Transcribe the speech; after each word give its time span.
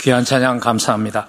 귀한 0.00 0.24
찬양 0.24 0.60
감사합니다. 0.60 1.26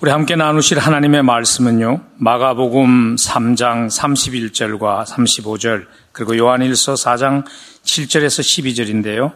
우리 0.00 0.10
함께 0.10 0.34
나누실 0.34 0.78
하나님의 0.78 1.22
말씀은요, 1.22 2.00
마가복음 2.16 3.16
3장 3.16 3.88
31절과 3.88 5.04
35절, 5.04 5.86
그리고 6.12 6.36
요한일서 6.38 6.94
4장 6.94 7.44
7절에서 7.84 8.40
12절인데요. 8.40 9.32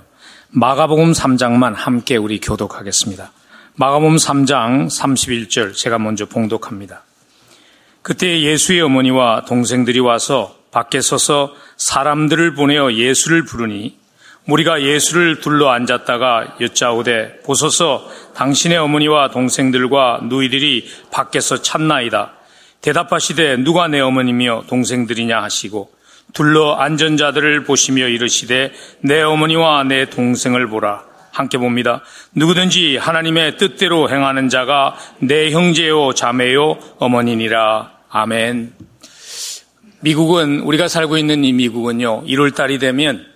마가복음 0.49 1.13
3장만 1.13 1.75
함께 1.75 2.17
우리 2.17 2.41
교독하겠습니다. 2.41 3.33
마가복음 3.77 4.17
3장 4.17 4.87
31절, 4.89 5.75
제가 5.75 5.99
먼저 5.99 6.25
봉독합니다. 6.25 7.03
그때 8.01 8.41
예수의 8.41 8.81
어머니와 8.81 9.45
동생들이 9.45 10.01
와서 10.01 10.57
밖에 10.71 11.03
서서 11.03 11.53
사람들을 11.77 12.55
보내어 12.55 12.95
예수를 12.95 13.45
부르니 13.45 13.99
우리가 14.47 14.83
예수를 14.83 15.41
둘러 15.41 15.71
앉았다가 15.71 16.57
여짜오되 16.61 17.41
보소서 17.45 18.07
당신의 18.35 18.77
어머니와 18.79 19.31
동생들과 19.31 20.21
누이들이 20.25 20.87
밖에서 21.11 21.63
찾나이다. 21.63 22.33
대답하시되 22.83 23.57
누가 23.59 23.89
내 23.89 24.01
어머니며 24.01 24.65
동생들이냐 24.69 25.43
하시고 25.43 25.91
둘러 26.35 26.75
앉은 26.75 27.17
자들을 27.17 27.65
보시며 27.65 28.09
이르시되 28.09 28.73
내 29.01 29.23
어머니와 29.23 29.85
내 29.85 30.11
동생을 30.11 30.69
보라. 30.69 31.05
함께 31.31 31.59
봅니다. 31.59 32.03
누구든지 32.35 32.97
하나님의 32.97 33.57
뜻대로 33.57 34.09
행하는 34.09 34.49
자가 34.49 34.95
내 35.19 35.51
형제요 35.51 36.13
자매요 36.13 36.79
어머니니라. 36.99 37.93
아멘. 38.11 38.73
미국은 40.01 40.61
우리가 40.61 40.87
살고 40.87 41.17
있는 41.17 41.45
이 41.45 41.53
미국은요. 41.53 42.25
1월 42.27 42.55
달이 42.55 42.79
되면 42.79 43.34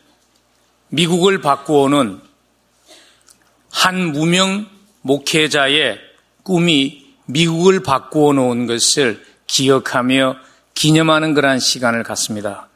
미국을 0.90 1.40
바꾸어는 1.40 2.20
한 3.70 4.12
무명 4.12 4.66
목회자의 5.02 5.98
꿈이 6.42 7.06
미국을 7.26 7.82
바꾸어 7.82 8.32
놓은 8.32 8.66
것을 8.66 9.24
기억하며 9.46 10.36
기념하는 10.74 11.34
그러한 11.34 11.60
시간을 11.60 12.02
갖습니다. 12.02 12.68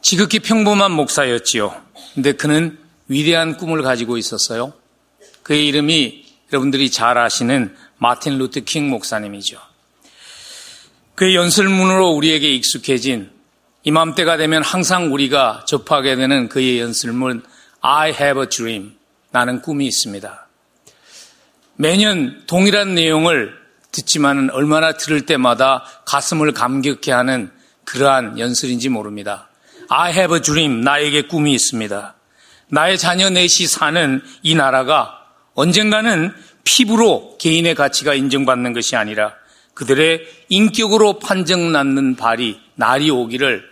지극히 0.00 0.38
평범한 0.38 0.92
목사였지요. 0.92 1.74
근데 2.14 2.32
그는 2.32 2.78
위대한 3.08 3.56
꿈을 3.56 3.82
가지고 3.82 4.16
있었어요. 4.16 4.72
그의 5.42 5.66
이름이 5.66 6.26
여러분들이 6.52 6.90
잘 6.90 7.18
아시는 7.18 7.76
마틴 7.98 8.38
루트 8.38 8.64
킹 8.64 8.88
목사님이죠. 8.90 9.58
그의 11.14 11.34
연설문으로 11.34 12.10
우리에게 12.10 12.48
익숙해진 12.54 13.30
이맘때가 13.84 14.36
되면 14.36 14.62
항상 14.62 15.12
우리가 15.12 15.64
접하게 15.66 16.16
되는 16.16 16.48
그의 16.48 16.80
연설문 16.80 17.42
I 17.80 18.10
have 18.10 18.42
a 18.42 18.48
dream. 18.48 18.92
나는 19.30 19.62
꿈이 19.62 19.86
있습니다. 19.86 20.48
매년 21.76 22.42
동일한 22.46 22.94
내용을 22.94 23.56
듣지만은 23.92 24.50
얼마나 24.50 24.92
들을 24.92 25.26
때마다 25.26 25.84
가슴을 26.06 26.52
감격해 26.52 27.12
하는 27.12 27.50
그러한 27.84 28.38
연설인지 28.38 28.88
모릅니다. 28.88 29.48
I 29.88 30.12
have 30.12 30.36
a 30.36 30.42
dream. 30.42 30.80
나에게 30.80 31.22
꿈이 31.22 31.54
있습니다. 31.54 32.14
나의 32.68 32.98
자녀 32.98 33.30
넷이 33.30 33.66
사는 33.66 34.22
이 34.42 34.54
나라가 34.54 35.18
언젠가는 35.54 36.34
피부로 36.64 37.38
개인의 37.38 37.74
가치가 37.74 38.12
인정받는 38.12 38.72
것이 38.72 38.96
아니라 38.96 39.34
그들의 39.74 40.26
인격으로 40.48 41.18
판정받는 41.20 42.16
발이 42.16 42.67
날이 42.78 43.10
오기를 43.10 43.68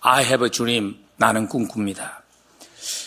I 0.00 0.24
have 0.24 0.44
a 0.44 0.50
dream. 0.50 0.96
나는 1.16 1.48
꿈꿉니다. 1.48 2.22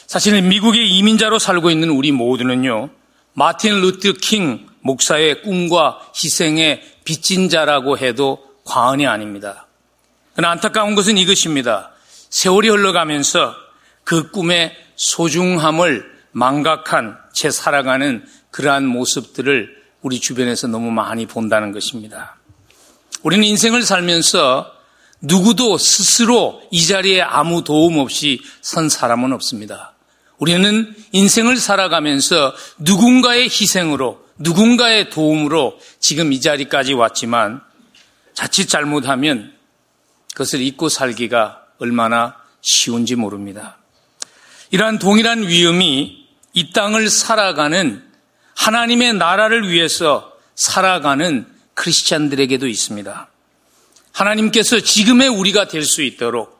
사실은 0.07 0.47
미국의 0.47 0.89
이민자로 0.97 1.37
살고 1.37 1.69
있는 1.69 1.89
우리 1.89 2.11
모두는요, 2.11 2.89
마틴 3.33 3.81
루트 3.81 4.13
킹 4.13 4.67
목사의 4.81 5.43
꿈과 5.43 5.99
희생에 6.15 6.81
빚진 7.03 7.49
자라고 7.49 7.97
해도 7.97 8.43
과언이 8.63 9.05
아닙니다. 9.05 9.67
그러나 10.33 10.51
안타까운 10.51 10.95
것은 10.95 11.17
이것입니다. 11.17 11.91
세월이 12.29 12.69
흘러가면서 12.69 13.53
그 14.03 14.31
꿈의 14.31 14.75
소중함을 14.95 16.11
망각한 16.31 17.17
채 17.33 17.51
살아가는 17.51 18.25
그러한 18.51 18.85
모습들을 18.85 19.83
우리 20.01 20.19
주변에서 20.19 20.67
너무 20.67 20.91
많이 20.91 21.25
본다는 21.25 21.71
것입니다. 21.71 22.37
우리는 23.23 23.43
인생을 23.43 23.83
살면서 23.83 24.74
누구도 25.25 25.77
스스로 25.77 26.61
이 26.71 26.85
자리에 26.85 27.21
아무 27.21 27.63
도움 27.63 27.97
없이 27.97 28.41
선 28.61 28.89
사람은 28.89 29.33
없습니다. 29.33 29.93
우리는 30.37 30.93
인생을 31.11 31.57
살아가면서 31.57 32.53
누군가의 32.79 33.45
희생으로, 33.45 34.23
누군가의 34.37 35.09
도움으로 35.09 35.79
지금 35.99 36.33
이 36.33 36.41
자리까지 36.41 36.93
왔지만 36.93 37.61
자칫 38.33 38.67
잘못하면 38.67 39.53
그것을 40.33 40.61
잊고 40.61 40.89
살기가 40.89 41.61
얼마나 41.79 42.35
쉬운지 42.61 43.15
모릅니다. 43.15 43.77
이러한 44.71 44.99
동일한 44.99 45.47
위험이 45.47 46.25
이 46.53 46.71
땅을 46.73 47.09
살아가는 47.09 48.03
하나님의 48.55 49.13
나라를 49.13 49.69
위해서 49.69 50.33
살아가는 50.55 51.47
크리스찬들에게도 51.73 52.67
있습니다. 52.67 53.29
하나님께서 54.15 54.79
지금의 54.79 55.27
우리가 55.27 55.67
될 55.67 55.83
수 55.83 56.01
있도록 56.01 56.55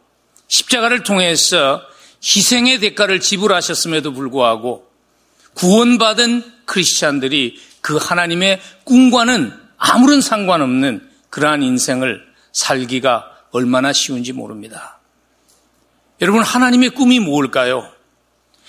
십자가를 0.47 1.03
통해서 1.03 1.81
희생의 2.23 2.79
대가를 2.79 3.19
지불하셨음에도 3.19 4.13
불구하고 4.13 4.91
구원받은 5.53 6.44
크리스찬들이 6.65 7.59
그 7.81 7.97
하나님의 7.97 8.61
꿈과는 8.83 9.53
아무런 9.77 10.21
상관없는 10.21 11.09
그러한 11.29 11.63
인생을 11.63 12.25
살기가 12.53 13.31
얼마나 13.51 13.94
쉬운지 13.94 14.33
모릅니다. 14.33 14.99
여러분, 16.21 16.44
하나님의 16.44 16.89
꿈이 16.91 17.19
무엇일까요? 17.19 17.89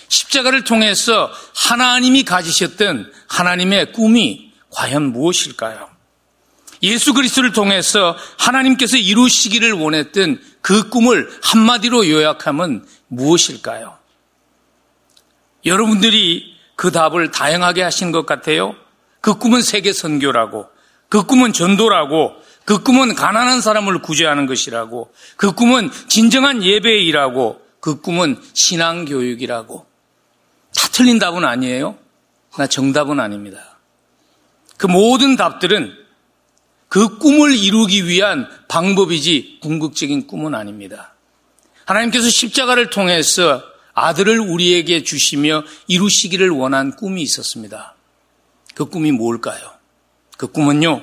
십자가를 0.09 0.65
통해서 0.65 1.31
하나님이 1.55 2.25
가지셨던 2.25 3.13
하나님의 3.29 3.93
꿈이 3.93 4.53
과연 4.71 5.13
무엇일까요? 5.13 5.96
예수 6.83 7.15
그리스도를 7.15 7.53
통해서 7.53 8.17
하나님께서 8.39 8.97
이루시기를 8.97 9.73
원했던 9.73 10.41
그 10.61 10.89
꿈을 10.89 11.31
한마디로 11.43 12.09
요약하면 12.09 12.87
무엇일까요? 13.09 13.97
여러분들이 15.65 16.55
그 16.77 16.93
답을 16.93 17.31
다양하게 17.31 17.83
하신 17.83 18.13
것 18.13 18.27
같아요. 18.27 18.75
그 19.21 19.35
꿈은 19.39 19.63
세계 19.63 19.93
선교라고, 19.93 20.67
그 21.09 21.25
꿈은 21.25 21.53
전도라고, 21.53 22.35
그 22.65 22.83
꿈은 22.83 23.15
가난한 23.15 23.61
사람을 23.61 24.03
구제하는 24.03 24.47
것이라고, 24.47 25.13
그 25.37 25.53
꿈은 25.53 25.91
진정한 26.09 26.63
예배이라고, 26.63 27.61
그 27.81 28.01
꿈은 28.01 28.41
신앙 28.55 29.05
교육이라고. 29.05 29.87
다 30.77 30.89
틀린 30.93 31.19
답은 31.19 31.45
아니에요. 31.45 31.97
나 32.57 32.67
정답은 32.67 33.21
아닙니다. 33.21 33.79
그 34.77 34.87
모든 34.87 35.37
답들은 35.37 36.06
그 36.89 37.19
꿈을 37.19 37.57
이루기 37.57 38.07
위한 38.07 38.49
방법이지 38.69 39.59
궁극적인 39.61 40.27
꿈은 40.27 40.55
아닙니다. 40.55 41.15
하나님께서 41.85 42.29
십자가를 42.29 42.91
통해서 42.91 43.63
아들을 43.95 44.39
우리에게 44.41 45.03
주시며 45.05 45.65
이루시기를 45.89 46.51
원한 46.51 46.97
꿈이 46.97 47.23
있었습니다. 47.23 47.95
그 48.75 48.87
꿈이 48.87 49.11
뭘까요? 49.11 49.73
그 50.37 50.49
꿈은요, 50.49 51.03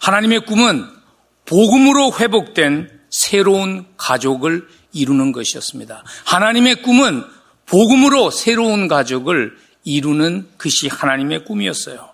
하나님의 0.00 0.44
꿈은 0.46 0.84
복음으로 1.44 2.12
회복된 2.18 3.00
새로운 3.10 3.86
가족을 3.96 4.68
이루는 4.92 5.32
것이었습니다. 5.32 6.04
하나님의 6.24 6.82
꿈은 6.82 7.24
복음으로 7.66 8.30
새로운 8.30 8.88
가족을 8.88 9.56
이루는 9.84 10.48
것이 10.58 10.88
하나님의 10.88 11.44
꿈이었어요. 11.44 12.09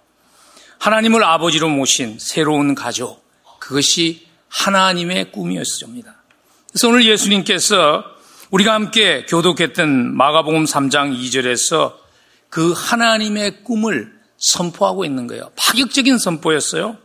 하나님을 0.79 1.25
아버지로 1.25 1.69
모신 1.69 2.19
새로운 2.19 2.75
가족, 2.75 3.25
그것이 3.59 4.27
하나님의 4.49 5.33
꿈이었습니다. 5.33 6.15
그래서 6.71 6.89
오늘 6.89 7.05
예수님께서 7.07 8.05
우리가 8.51 8.75
함께 8.75 9.25
교독했던 9.29 10.17
마가복음 10.17 10.65
3장 10.65 11.19
2절에서 11.19 11.95
그 12.49 12.73
하나님의 12.77 13.65
꿈을 13.65 14.13
선포하고 14.39 15.05
있는 15.05 15.27
거예요. 15.27 15.51
파격적인 15.57 16.19
선포였어요. 16.19 16.97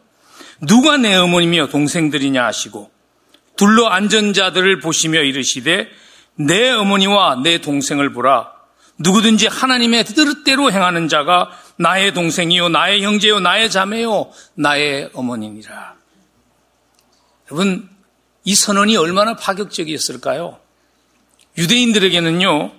누가 0.62 0.98
내 0.98 1.16
어머니며 1.16 1.70
동생들이냐 1.70 2.46
하시고 2.46 2.92
둘러 3.56 3.88
앉은 3.88 4.34
자들을 4.34 4.80
보시며 4.80 5.22
이르시되 5.22 5.88
내 6.36 6.72
어머니와 6.72 7.42
내 7.44 7.60
동생을 7.60 8.14
보라. 8.14 8.51
누구든지 9.02 9.48
하나님의 9.48 10.06
뜻대로 10.06 10.72
행하는 10.72 11.08
자가 11.08 11.52
나의 11.78 12.14
동생이요, 12.14 12.70
나의 12.70 13.04
형제요, 13.04 13.40
나의 13.40 13.70
자매요, 13.70 14.32
나의 14.56 15.10
어머니니라. 15.14 15.96
여러분, 17.48 17.90
이 18.44 18.56
선언이 18.56 18.96
얼마나 18.98 19.36
파격적이었을까요? 19.36 20.60
유대인들에게는요, 21.58 22.72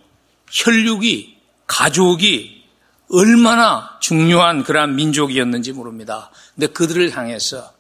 혈육이, 0.50 1.38
가족이 1.66 2.62
얼마나 3.10 3.98
중요한 4.00 4.64
그러한 4.64 4.96
민족이었는지 4.96 5.72
모릅니다. 5.72 6.30
근데 6.54 6.66
그들을 6.68 7.14
향해서 7.16 7.72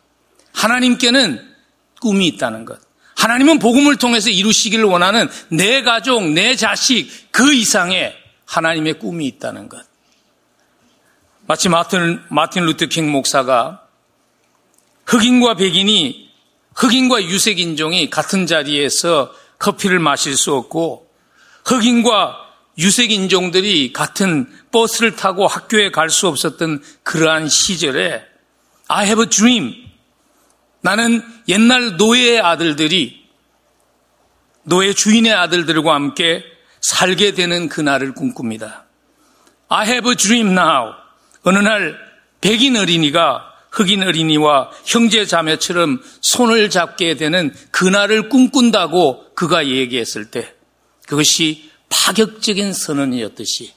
하나님께는 0.52 1.52
꿈이 2.00 2.26
있다는 2.28 2.64
것. 2.64 2.78
하나님은 3.16 3.58
복음을 3.58 3.96
통해서 3.96 4.30
이루시기를 4.30 4.84
원하는 4.84 5.28
내 5.48 5.82
가족, 5.82 6.30
내 6.32 6.56
자식, 6.56 7.08
그 7.30 7.54
이상의 7.54 8.21
하나님의 8.52 8.98
꿈이 8.98 9.26
있다는 9.28 9.68
것. 9.70 9.82
마치 11.46 11.70
마틴, 11.70 12.22
마틴 12.28 12.66
루트킹 12.66 13.10
목사가 13.10 13.86
흑인과 15.06 15.54
백인이 15.54 16.30
흑인과 16.74 17.24
유색 17.24 17.58
인종이 17.58 18.10
같은 18.10 18.46
자리에서 18.46 19.34
커피를 19.58 19.98
마실 19.98 20.36
수 20.36 20.54
없고 20.54 21.10
흑인과 21.64 22.38
유색 22.78 23.10
인종들이 23.10 23.92
같은 23.92 24.46
버스를 24.70 25.16
타고 25.16 25.46
학교에 25.46 25.90
갈 25.90 26.10
수 26.10 26.28
없었던 26.28 26.82
그러한 27.02 27.48
시절에 27.48 28.22
I 28.88 29.06
have 29.06 29.22
a 29.22 29.28
dream. 29.28 29.74
나는 30.82 31.22
옛날 31.48 31.96
노예의 31.96 32.40
아들들이 32.40 33.22
노예 34.64 34.92
주인의 34.92 35.32
아들들과 35.32 35.94
함께 35.94 36.51
살게 36.82 37.32
되는 37.32 37.68
그날을 37.68 38.12
꿈꿉니다. 38.12 38.84
I 39.68 39.86
have 39.86 40.10
a 40.10 40.16
dream 40.16 40.48
now. 40.50 40.92
어느 41.44 41.58
날 41.58 41.96
백인 42.40 42.76
어린이가 42.76 43.52
흑인 43.70 44.02
어린이와 44.02 44.70
형제 44.84 45.24
자매처럼 45.24 46.02
손을 46.20 46.68
잡게 46.68 47.16
되는 47.16 47.54
그날을 47.70 48.28
꿈꾼다고 48.28 49.34
그가 49.34 49.66
얘기했을 49.66 50.26
때 50.26 50.54
그것이 51.06 51.70
파격적인 51.88 52.72
선언이었듯이 52.74 53.72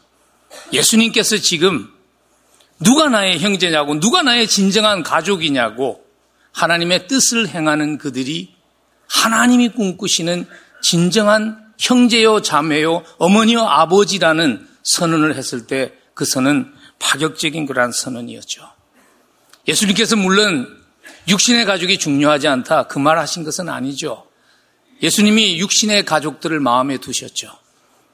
예수님께서 0.73 1.37
지금 1.37 1.89
누가 2.79 3.07
나의 3.07 3.39
형제냐고 3.39 3.99
누가 3.99 4.21
나의 4.21 4.47
진정한 4.47 5.01
가족이냐고 5.01 6.03
하나님의 6.51 7.07
뜻을 7.07 7.47
행하는 7.47 7.97
그들이 7.97 8.53
하나님이 9.07 9.69
꿈꾸시는 9.69 10.45
진정한 10.81 11.64
형제요 11.77 12.41
자매요 12.41 13.03
어머니요 13.17 13.61
아버지라는 13.61 14.67
선언을 14.83 15.35
했을 15.35 15.67
때 15.67 15.93
그 16.15 16.25
선은 16.25 16.73
파격적인 16.97 17.67
그러한 17.67 17.91
선언이었죠. 17.91 18.67
예수님께서 19.67 20.15
물론 20.15 20.81
육신의 21.27 21.65
가족이 21.65 21.99
중요하지 21.99 22.47
않다 22.47 22.87
그 22.87 22.99
말 22.99 23.19
하신 23.19 23.43
것은 23.43 23.69
아니죠. 23.69 24.25
예수님이 25.03 25.59
육신의 25.59 26.05
가족들을 26.05 26.59
마음에 26.61 26.97
두셨죠. 26.97 27.51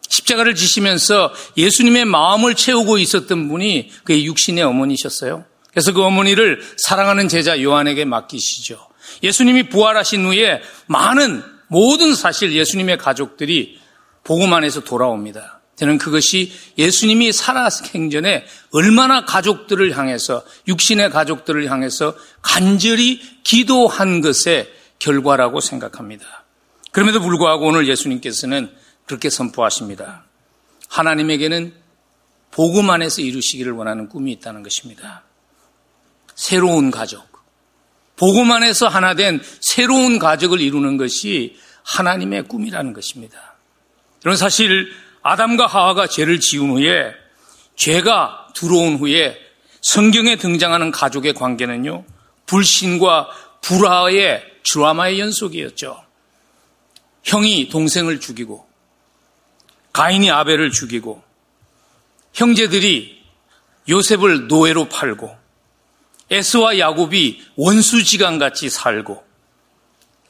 십자가를 0.09 0.55
지시면서 0.55 1.31
예수님의 1.55 2.05
마음을 2.05 2.55
채우고 2.55 2.97
있었던 2.97 3.47
분이 3.47 3.91
그의 4.03 4.25
육신의 4.25 4.63
어머니셨어요. 4.63 5.45
그래서 5.69 5.93
그 5.93 6.01
어머니를 6.03 6.61
사랑하는 6.77 7.29
제자 7.29 7.61
요한에게 7.61 8.03
맡기시죠. 8.05 8.87
예수님이 9.23 9.69
부활하신 9.69 10.25
후에 10.25 10.61
많은 10.87 11.43
모든 11.71 12.13
사실 12.15 12.51
예수님의 12.51 12.97
가족들이 12.97 13.79
복음 14.25 14.53
안에서 14.53 14.81
돌아옵니다. 14.81 15.61
저는 15.77 15.99
그것이 15.99 16.51
예수님이 16.77 17.31
살아생전에 17.31 18.45
얼마나 18.73 19.23
가족들을 19.23 19.97
향해서 19.97 20.43
육신의 20.67 21.11
가족들을 21.11 21.71
향해서 21.71 22.13
간절히 22.41 23.21
기도한 23.45 24.19
것의 24.19 24.69
결과라고 24.99 25.61
생각합니다. 25.61 26.43
그럼에도 26.91 27.21
불구하고 27.21 27.67
오늘 27.67 27.87
예수님께서는 27.87 28.69
그렇게 29.05 29.29
선포하십니다. 29.29 30.25
하나님에게는 30.89 31.73
복음 32.51 32.89
안에서 32.89 33.21
이루시기를 33.21 33.71
원하는 33.71 34.09
꿈이 34.09 34.33
있다는 34.33 34.61
것입니다. 34.61 35.23
새로운 36.35 36.91
가족. 36.91 37.30
복음 38.21 38.51
안에서 38.51 38.87
하나 38.87 39.15
된 39.15 39.41
새로운 39.61 40.19
가족을 40.19 40.61
이루는 40.61 40.97
것이 40.97 41.57
하나님의 41.81 42.43
꿈이라는 42.43 42.93
것입니다. 42.93 43.55
그런 44.21 44.37
사실 44.37 44.91
아담과 45.23 45.65
하와가 45.65 46.05
죄를 46.05 46.39
지은 46.39 46.69
후에 46.69 47.15
죄가 47.75 48.49
들어온 48.53 48.97
후에 48.97 49.39
성경에 49.81 50.35
등장하는 50.35 50.91
가족의 50.91 51.33
관계는요, 51.33 52.05
불신과 52.45 53.27
불화의 53.61 54.43
드라마의 54.61 55.19
연속이었죠. 55.19 56.05
형이 57.23 57.69
동생을 57.69 58.19
죽이고, 58.19 58.67
가인이 59.93 60.29
아벨을 60.29 60.69
죽이고, 60.69 61.23
형제들이 62.33 63.19
요셉을 63.89 64.45
노예로 64.47 64.89
팔고, 64.89 65.40
에스와 66.31 66.79
야곱이 66.79 67.41
원수지간 67.55 68.39
같이 68.39 68.69
살고, 68.69 69.23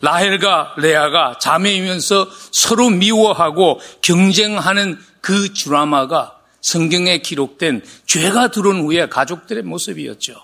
라헬과 0.02 0.76
레아가 0.78 1.38
자매이면서 1.40 2.28
서로 2.52 2.90
미워하고 2.90 3.80
경쟁하는 4.02 5.00
그 5.22 5.54
드라마가 5.54 6.40
성경에 6.60 7.20
기록된 7.20 7.84
죄가 8.06 8.50
들어온 8.50 8.82
후에 8.82 9.08
가족들의 9.10 9.64
모습이었죠. 9.64 10.36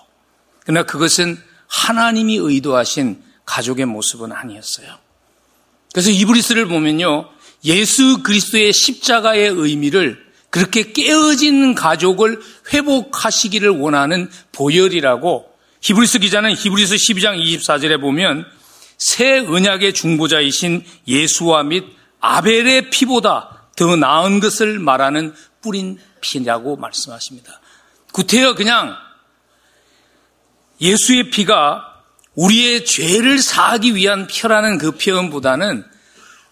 그러나 0.64 0.84
그것은 0.84 1.36
하나님이 1.66 2.36
의도하신 2.36 3.22
가족의 3.44 3.86
모습은 3.86 4.32
아니었어요. 4.32 4.88
그래서 5.92 6.10
이브리스를 6.10 6.66
보면요. 6.66 7.28
예수 7.64 8.22
그리스도의 8.22 8.72
십자가의 8.72 9.48
의미를 9.48 10.24
그렇게 10.50 10.92
깨어진 10.92 11.74
가족을 11.74 12.40
회복하시기를 12.72 13.70
원하는 13.70 14.30
보혈이라고 14.52 15.47
히브리서 15.80 16.18
기자는 16.18 16.54
히브리서 16.54 16.96
12장 16.96 17.38
24절에 17.38 18.00
보면 18.00 18.44
새 18.96 19.38
언약의 19.38 19.92
중보자이신 19.94 20.84
예수와 21.06 21.62
및 21.62 21.84
아벨의 22.20 22.90
피보다 22.90 23.68
더 23.76 23.94
나은 23.96 24.40
것을 24.40 24.80
말하는 24.80 25.34
뿌린 25.62 25.98
피냐고 26.20 26.76
말씀하십니다. 26.76 27.60
구태여 28.12 28.54
그냥 28.54 28.96
예수의 30.80 31.30
피가 31.30 31.84
우리의 32.34 32.84
죄를 32.84 33.38
사하기 33.38 33.94
위한 33.94 34.26
피라는 34.26 34.78
그 34.78 34.92
표현보다는 34.92 35.84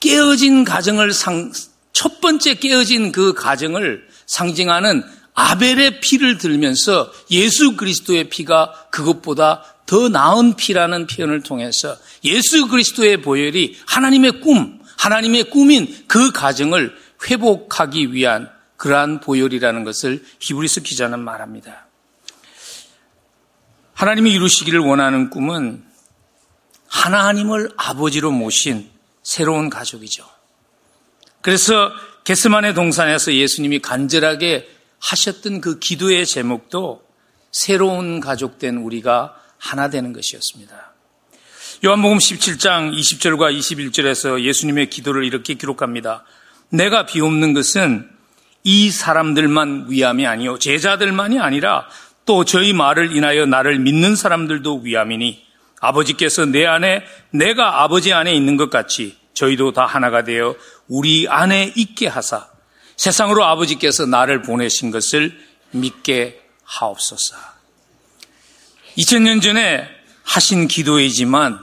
깨어진 0.00 0.64
가정을 0.64 1.12
상, 1.12 1.52
첫 1.92 2.20
번째 2.20 2.54
깨어진 2.54 3.12
그 3.12 3.34
가정을 3.34 4.06
상징하는 4.26 5.04
아벨의 5.36 6.00
피를 6.00 6.38
들면서 6.38 7.12
예수 7.30 7.76
그리스도의 7.76 8.30
피가 8.30 8.88
그것보다 8.90 9.62
더 9.84 10.08
나은 10.08 10.56
피라는 10.56 11.06
표현을 11.06 11.42
통해서 11.42 11.96
예수 12.24 12.66
그리스도의 12.66 13.22
보혈이 13.22 13.76
하나님의 13.86 14.40
꿈, 14.40 14.80
하나님의 14.98 15.50
꿈인 15.50 16.04
그 16.08 16.32
가정을 16.32 16.96
회복하기 17.28 18.12
위한 18.12 18.50
그러한 18.76 19.20
보혈이라는 19.20 19.84
것을 19.84 20.24
히브리스 20.40 20.82
기자는 20.82 21.20
말합니다. 21.20 21.86
하나님이 23.92 24.32
이루시기를 24.32 24.80
원하는 24.80 25.30
꿈은 25.30 25.84
하나님을 26.88 27.70
아버지로 27.76 28.30
모신 28.30 28.90
새로운 29.22 29.68
가족이죠. 29.70 30.26
그래서 31.42 31.92
게스만의 32.24 32.74
동산에서 32.74 33.34
예수님이 33.34 33.80
간절하게 33.80 34.75
하셨던 34.98 35.60
그 35.60 35.78
기도의 35.78 36.26
제목도 36.26 37.02
새로운 37.52 38.20
가족된 38.20 38.76
우리가 38.78 39.34
하나 39.58 39.88
되는 39.88 40.12
것이었습니다. 40.12 40.92
요한복음 41.84 42.18
17장 42.18 42.98
20절과 42.98 43.56
21절에서 43.56 44.42
예수님의 44.42 44.90
기도를 44.90 45.24
이렇게 45.24 45.54
기록합니다. 45.54 46.24
내가 46.70 47.06
비옵는 47.06 47.52
것은 47.52 48.10
이 48.64 48.90
사람들만 48.90 49.86
위함이 49.88 50.26
아니요 50.26 50.58
제자들만이 50.58 51.38
아니라 51.38 51.86
또 52.24 52.44
저희 52.44 52.72
말을 52.72 53.14
인하여 53.14 53.46
나를 53.46 53.78
믿는 53.78 54.16
사람들도 54.16 54.80
위함이니 54.80 55.44
아버지께서 55.80 56.46
내 56.46 56.66
안에 56.66 57.04
내가 57.30 57.82
아버지 57.82 58.12
안에 58.12 58.34
있는 58.34 58.56
것 58.56 58.70
같이 58.70 59.16
저희도 59.34 59.72
다 59.72 59.86
하나가 59.86 60.24
되어 60.24 60.56
우리 60.88 61.28
안에 61.28 61.72
있게 61.76 62.08
하사 62.08 62.48
세상으로 62.96 63.44
아버지께서 63.44 64.06
나를 64.06 64.42
보내신 64.42 64.90
것을 64.90 65.38
믿게 65.70 66.42
하옵소서. 66.64 67.36
2000년 68.98 69.42
전에 69.42 69.86
하신 70.24 70.68
기도이지만 70.68 71.60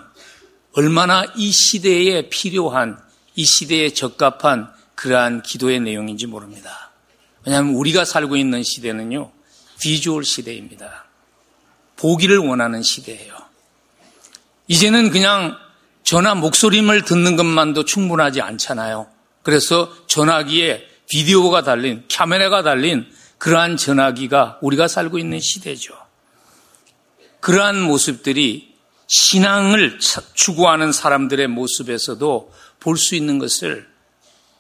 얼마나 0.74 1.26
이 1.36 1.52
시대에 1.52 2.30
필요한 2.30 2.98
이 3.36 3.46
시대에 3.46 3.90
적합한 3.90 4.72
그러한 4.96 5.42
기도의 5.42 5.80
내용인지 5.82 6.28
모릅니다. 6.28 6.92
왜냐하면 7.46 7.76
우리가 7.76 8.06
살고 8.06 8.38
있는 8.38 8.64
시대는요, 8.64 9.32
비주얼 9.82 10.24
시대입니다. 10.24 11.06
보기를 11.98 12.38
원하는 12.38 12.82
시대예요. 12.84 13.34
이제는 14.68 15.12
그냥 15.12 15.58
전화 16.04 16.36
목소리를 16.36 17.04
듣는 17.04 17.36
것만도 17.36 17.86
충분하지 17.86 18.42
않잖아요. 18.42 19.08
그래서 19.42 19.94
전화기에 20.08 20.93
비디오가 21.10 21.64
달린, 21.64 22.04
카메라가 22.12 22.64
달린 22.64 23.06
그러한 23.38 23.78
전화기가 23.78 24.60
우리가 24.62 24.88
살고 24.88 25.20
있는 25.20 25.40
시대죠. 25.40 25.94
그러한 27.40 27.82
모습들이 27.82 28.74
신앙을 29.08 30.00
추구하는 30.34 30.92
사람들의 30.92 31.48
모습에서도 31.48 32.54
볼 32.80 32.98
수 32.98 33.16
있는 33.16 33.38
것을 33.40 33.88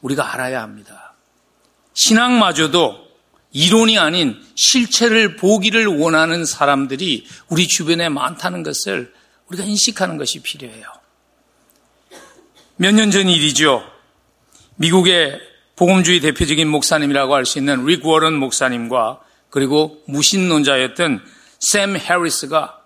우리가 0.01 0.33
알아야 0.33 0.61
합니다. 0.61 1.13
신앙마저도 1.93 3.03
이론이 3.51 3.97
아닌 3.99 4.41
실체를 4.55 5.35
보기를 5.37 5.85
원하는 5.87 6.43
사람들이 6.45 7.25
우리 7.49 7.67
주변에 7.67 8.09
많다는 8.09 8.63
것을 8.63 9.13
우리가 9.47 9.63
인식하는 9.63 10.17
것이 10.17 10.39
필요해요. 10.41 10.85
몇 12.75 12.93
년 12.93 13.11
전 13.11 13.29
일이죠. 13.29 13.83
미국의 14.75 15.39
복음주의 15.75 16.19
대표적인 16.19 16.67
목사님이라고 16.67 17.33
할 17.33 17.45
수 17.45 17.57
있는 17.59 17.85
릭 17.85 18.05
워런 18.05 18.35
목사님과 18.35 19.19
그리고 19.49 20.01
무신론자였던 20.07 21.21
샘 21.59 21.97
해리스가 21.97 22.79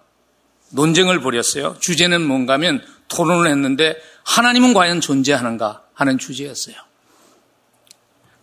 논쟁을 0.72 1.22
벌였어요. 1.22 1.77
주제는 1.79 2.22
뭔가 2.22 2.53
하면 2.53 2.82
토론을 3.08 3.50
했는데 3.50 3.96
하나님은 4.25 4.74
과연 4.74 5.01
존재하는가 5.01 5.84
하는 5.94 6.17
주제였어요. 6.17 6.75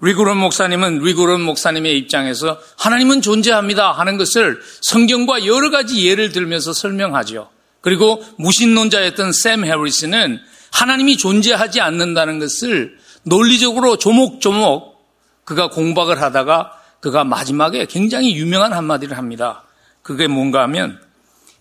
리그론 0.01 0.37
목사님은 0.39 0.99
리그론 0.99 1.43
목사님의 1.43 1.97
입장에서 1.99 2.61
하나님은 2.79 3.23
존재합니다 3.23 3.93
하는 3.93 4.17
것을 4.17 4.61
성경과 4.83 5.47
여러 5.47 5.71
가지 5.71 6.07
예를 6.07 6.33
들면서 6.33 6.73
설명하죠. 6.73 7.51
그리고 7.81 8.25
무신론자였던 8.39 9.33
샘 9.33 9.65
해리스는 9.65 10.41
하나님이 10.73 11.17
존재하지 11.17 11.81
않는다는 11.81 12.39
것을 12.39 12.99
논리적으로 13.25 13.97
조목조목 13.99 14.95
그가 15.45 15.69
공박을 15.69 16.21
하다가 16.23 16.81
그가 17.01 17.25
마지막에 17.25 17.87
굉장히 17.87 18.35
유명한 18.37 18.73
한마디를 18.73 19.19
합니다. 19.19 19.65
그게 20.03 20.27
뭔가 20.27 20.63
하면 20.63 21.01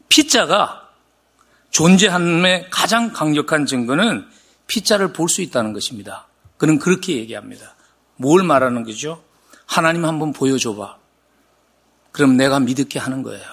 피자가 0.10 0.90
존재함의 1.72 2.68
가장 2.70 3.12
강력한 3.12 3.66
증거는 3.66 4.28
피자를 4.68 5.12
볼 5.12 5.28
수 5.28 5.42
있다는 5.42 5.74
것입니다. 5.74 6.28
그는 6.58 6.80
그렇게 6.80 7.18
얘기합니다. 7.18 7.76
뭘 8.16 8.44
말하는 8.44 8.84
거죠? 8.84 9.24
하나님 9.66 10.06
한번 10.06 10.34
보여줘봐. 10.34 10.98
그럼 12.12 12.38
내가 12.38 12.60
믿게 12.60 13.00
하는 13.00 13.24
거예요. 13.24 13.44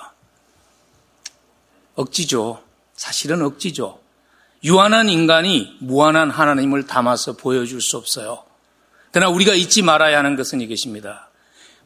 억지죠. 1.95 2.63
사실은 2.95 3.43
억지죠. 3.43 3.99
유한한 4.63 5.09
인간이 5.09 5.77
무한한 5.79 6.31
하나님을 6.31 6.87
담아서 6.87 7.35
보여줄 7.37 7.81
수 7.81 7.97
없어요. 7.97 8.45
그러나 9.11 9.31
우리가 9.31 9.55
잊지 9.55 9.83
말아야 9.83 10.19
하는 10.19 10.37
것은 10.37 10.61
이것입니다. 10.61 11.31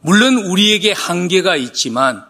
물론 0.01 0.37
우리에게 0.37 0.93
한계가 0.93 1.57
있지만 1.57 2.25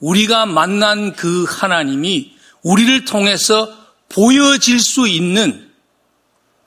우리가 0.00 0.46
만난 0.46 1.14
그 1.14 1.44
하나님이 1.48 2.32
우리를 2.62 3.04
통해서 3.04 3.70
보여질 4.08 4.80
수 4.80 5.06
있는 5.06 5.68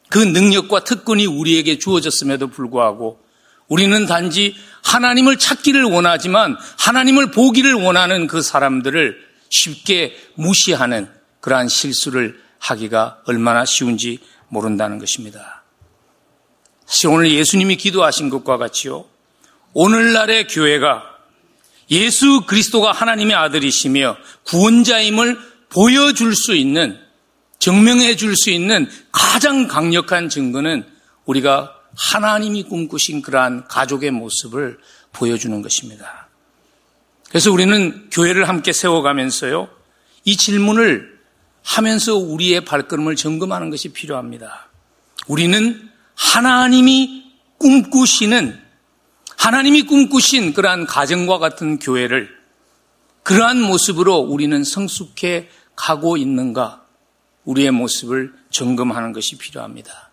그 0.09 0.19
능력과 0.19 0.83
특권이 0.83 1.25
우리에게 1.25 1.79
주어졌음에도 1.79 2.49
불구하고 2.49 3.19
우리는 3.67 4.05
단지 4.05 4.53
하나님을 4.83 5.37
찾기를 5.37 5.83
원하지만 5.83 6.57
하나님을 6.77 7.31
보기를 7.31 7.73
원하는 7.73 8.27
그 8.27 8.41
사람들을 8.41 9.17
쉽게 9.49 10.15
무시하는 10.35 11.07
그러한 11.39 11.69
실수를 11.69 12.39
하기가 12.61 13.21
얼마나 13.25 13.65
쉬운지 13.65 14.19
모른다는 14.47 14.99
것입니다. 14.99 15.63
사실 16.85 17.09
오늘 17.09 17.31
예수님이 17.31 17.75
기도하신 17.75 18.29
것과 18.29 18.57
같이요. 18.57 19.05
오늘날의 19.73 20.47
교회가 20.47 21.03
예수 21.89 22.41
그리스도가 22.45 22.91
하나님의 22.91 23.35
아들이시며 23.35 24.17
구원자임을 24.45 25.39
보여줄 25.69 26.35
수 26.35 26.55
있는 26.55 26.99
증명해 27.59 28.15
줄 28.15 28.35
수 28.35 28.49
있는 28.49 28.89
가장 29.11 29.67
강력한 29.67 30.29
증거는 30.29 30.85
우리가 31.25 31.75
하나님이 31.95 32.63
꿈꾸신 32.63 33.21
그러한 33.21 33.67
가족의 33.67 34.11
모습을 34.11 34.79
보여주는 35.13 35.61
것입니다. 35.61 36.29
그래서 37.29 37.51
우리는 37.51 38.09
교회를 38.11 38.49
함께 38.49 38.73
세워가면서요, 38.73 39.69
이 40.25 40.37
질문을 40.37 41.10
하면서 41.63 42.15
우리의 42.15 42.65
발걸음을 42.65 43.15
점검하는 43.15 43.69
것이 43.69 43.89
필요합니다. 43.89 44.69
우리는 45.27 45.89
하나님이 46.15 47.31
꿈꾸시는 47.57 48.59
하나님이 49.37 49.83
꿈꾸신 49.83 50.53
그러한 50.53 50.85
가정과 50.85 51.39
같은 51.39 51.79
교회를 51.79 52.29
그러한 53.23 53.61
모습으로 53.61 54.17
우리는 54.17 54.63
성숙해 54.63 55.49
가고 55.75 56.17
있는가 56.17 56.83
우리의 57.45 57.71
모습을 57.71 58.33
점검하는 58.51 59.13
것이 59.13 59.37
필요합니다. 59.37 60.11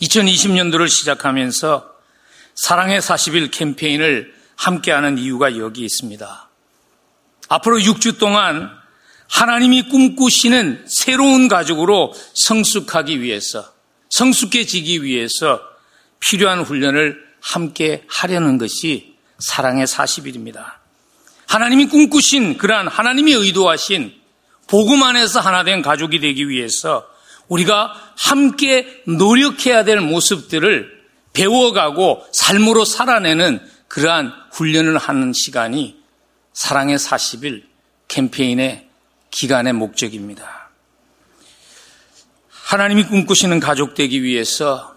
2020년도를 0.00 0.88
시작하면서 0.88 1.90
사랑의 2.54 3.00
40일 3.00 3.50
캠페인을 3.50 4.34
함께하는 4.56 5.18
이유가 5.18 5.56
여기 5.58 5.84
있습니다. 5.84 6.48
앞으로 7.48 7.78
6주 7.78 8.18
동안 8.18 8.70
하나님이 9.28 9.88
꿈꾸시는 9.88 10.84
새로운 10.86 11.48
가족으로 11.48 12.14
성숙하기 12.34 13.20
위해서, 13.22 13.72
성숙해지기 14.10 15.02
위해서 15.02 15.60
필요한 16.20 16.60
훈련을 16.60 17.18
함께 17.40 18.04
하려는 18.08 18.58
것이 18.58 19.16
사랑의 19.38 19.86
40일입니다. 19.86 20.74
하나님이 21.46 21.86
꿈꾸신 21.86 22.56
그러한 22.58 22.88
하나님이 22.88 23.32
의도하신 23.32 24.12
복음 24.68 25.02
안에서 25.02 25.40
하나 25.40 25.64
된 25.64 25.82
가족이 25.82 26.20
되기 26.20 26.48
위해서 26.48 27.06
우리가 27.48 27.92
함께 28.16 29.02
노력해야 29.06 29.84
될 29.84 30.00
모습들을 30.00 31.02
배워가고 31.32 32.24
삶으로 32.32 32.84
살아내는 32.84 33.60
그러한 33.88 34.32
훈련을 34.52 34.96
하는 34.96 35.32
시간이 35.34 35.96
사랑의 36.54 36.96
40일 36.96 37.64
캠페인의 38.08 38.88
기간의 39.32 39.72
목적입니다. 39.72 40.70
하나님이 42.48 43.04
꿈꾸시는 43.04 43.58
가족 43.58 43.94
되기 43.94 44.22
위해서 44.22 44.92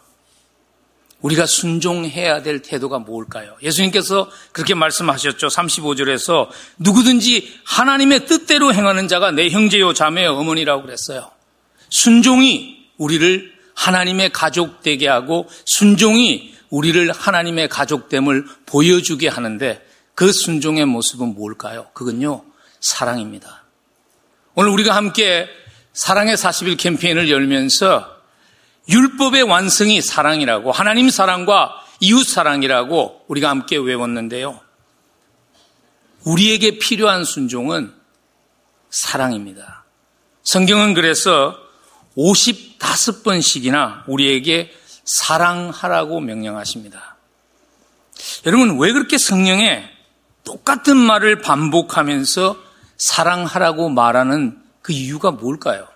우리가 1.21 1.47
순종해야 1.47 2.43
될 2.43 2.61
태도가 2.61 2.99
뭘까요? 2.99 3.55
예수님께서 3.63 4.29
그렇게 4.51 4.75
말씀하셨죠. 4.75 5.47
35절에서 5.47 6.49
누구든지 6.77 7.51
하나님의 7.65 8.27
뜻대로 8.27 8.73
행하는 8.73 9.07
자가 9.07 9.31
내 9.31 9.49
형제요 9.49 9.93
자매요 9.93 10.35
어머니라고 10.35 10.83
그랬어요. 10.83 11.31
순종이 11.89 12.85
우리를 12.97 13.55
하나님의 13.73 14.31
가족 14.31 14.83
되게 14.83 15.07
하고 15.07 15.49
순종이 15.65 16.53
우리를 16.69 17.11
하나님의 17.11 17.69
가족됨을 17.69 18.45
보여주게 18.65 19.27
하는데 19.27 19.83
그 20.13 20.31
순종의 20.31 20.85
모습은 20.85 21.35
뭘까요? 21.35 21.87
그건요, 21.93 22.45
사랑입니다. 22.79 23.64
오늘 24.57 24.69
우리가 24.69 24.95
함께 24.95 25.49
사랑의 25.91 26.37
40일 26.37 26.77
캠페인을 26.77 27.29
열면서 27.29 28.09
율법의 28.87 29.43
완성이 29.43 30.01
사랑이라고 30.01 30.71
하나님 30.71 31.09
사랑과 31.09 31.73
이웃 31.99 32.25
사랑이라고 32.25 33.25
우리가 33.27 33.49
함께 33.49 33.75
외웠는데요. 33.75 34.61
우리에게 36.23 36.79
필요한 36.79 37.25
순종은 37.25 37.93
사랑입니다. 38.89 39.83
성경은 40.43 40.93
그래서 40.93 41.57
55번씩이나 42.17 44.03
우리에게 44.07 44.71
사랑하라고 45.03 46.21
명령하십니다. 46.21 47.17
여러분, 48.45 48.79
왜 48.79 48.93
그렇게 48.93 49.17
성령에 49.17 49.89
똑같은 50.45 50.95
말을 50.95 51.41
반복하면서 51.41 52.64
사랑하라고 52.97 53.89
말하는 53.89 54.61
그 54.81 54.93
이유가 54.93 55.31
뭘까요? 55.31 55.87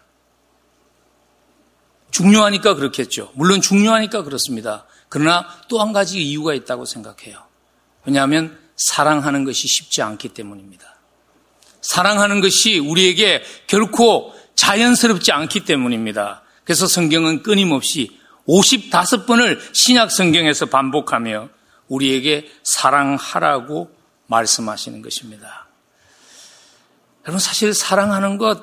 중요하니까 2.11 2.73
그렇겠죠. 2.75 3.31
물론 3.35 3.61
중요하니까 3.61 4.23
그렇습니다. 4.23 4.85
그러나 5.09 5.47
또 5.67 5.79
한 5.79 5.93
가지 5.93 6.21
이유가 6.21 6.53
있다고 6.53 6.85
생각해요. 6.85 7.43
왜냐하면 8.05 8.57
사랑하는 8.75 9.43
것이 9.43 9.67
쉽지 9.67 10.01
않기 10.01 10.29
때문입니다. 10.29 10.95
사랑하는 11.81 12.41
것이 12.41 12.79
우리에게 12.79 13.43
결코 13.67 14.33
자연스럽지 14.55 15.31
않기 15.31 15.65
때문입니다. 15.65 16.43
그래서 16.63 16.87
성경은 16.87 17.43
끊임없이 17.43 18.19
55번을 18.47 19.59
신약 19.73 20.11
성경에서 20.11 20.65
반복하며 20.65 21.49
우리에게 21.87 22.49
사랑하라고 22.63 23.91
말씀하시는 24.27 25.01
것입니다. 25.01 25.68
여러분 27.29 27.37
사실 27.37 27.75
사랑하는 27.75 28.39
것 28.39 28.59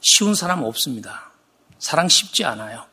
쉬운 0.00 0.34
사람 0.34 0.62
없습니다. 0.62 1.30
사랑 1.78 2.08
쉽지 2.08 2.42
않아요. 2.46 2.86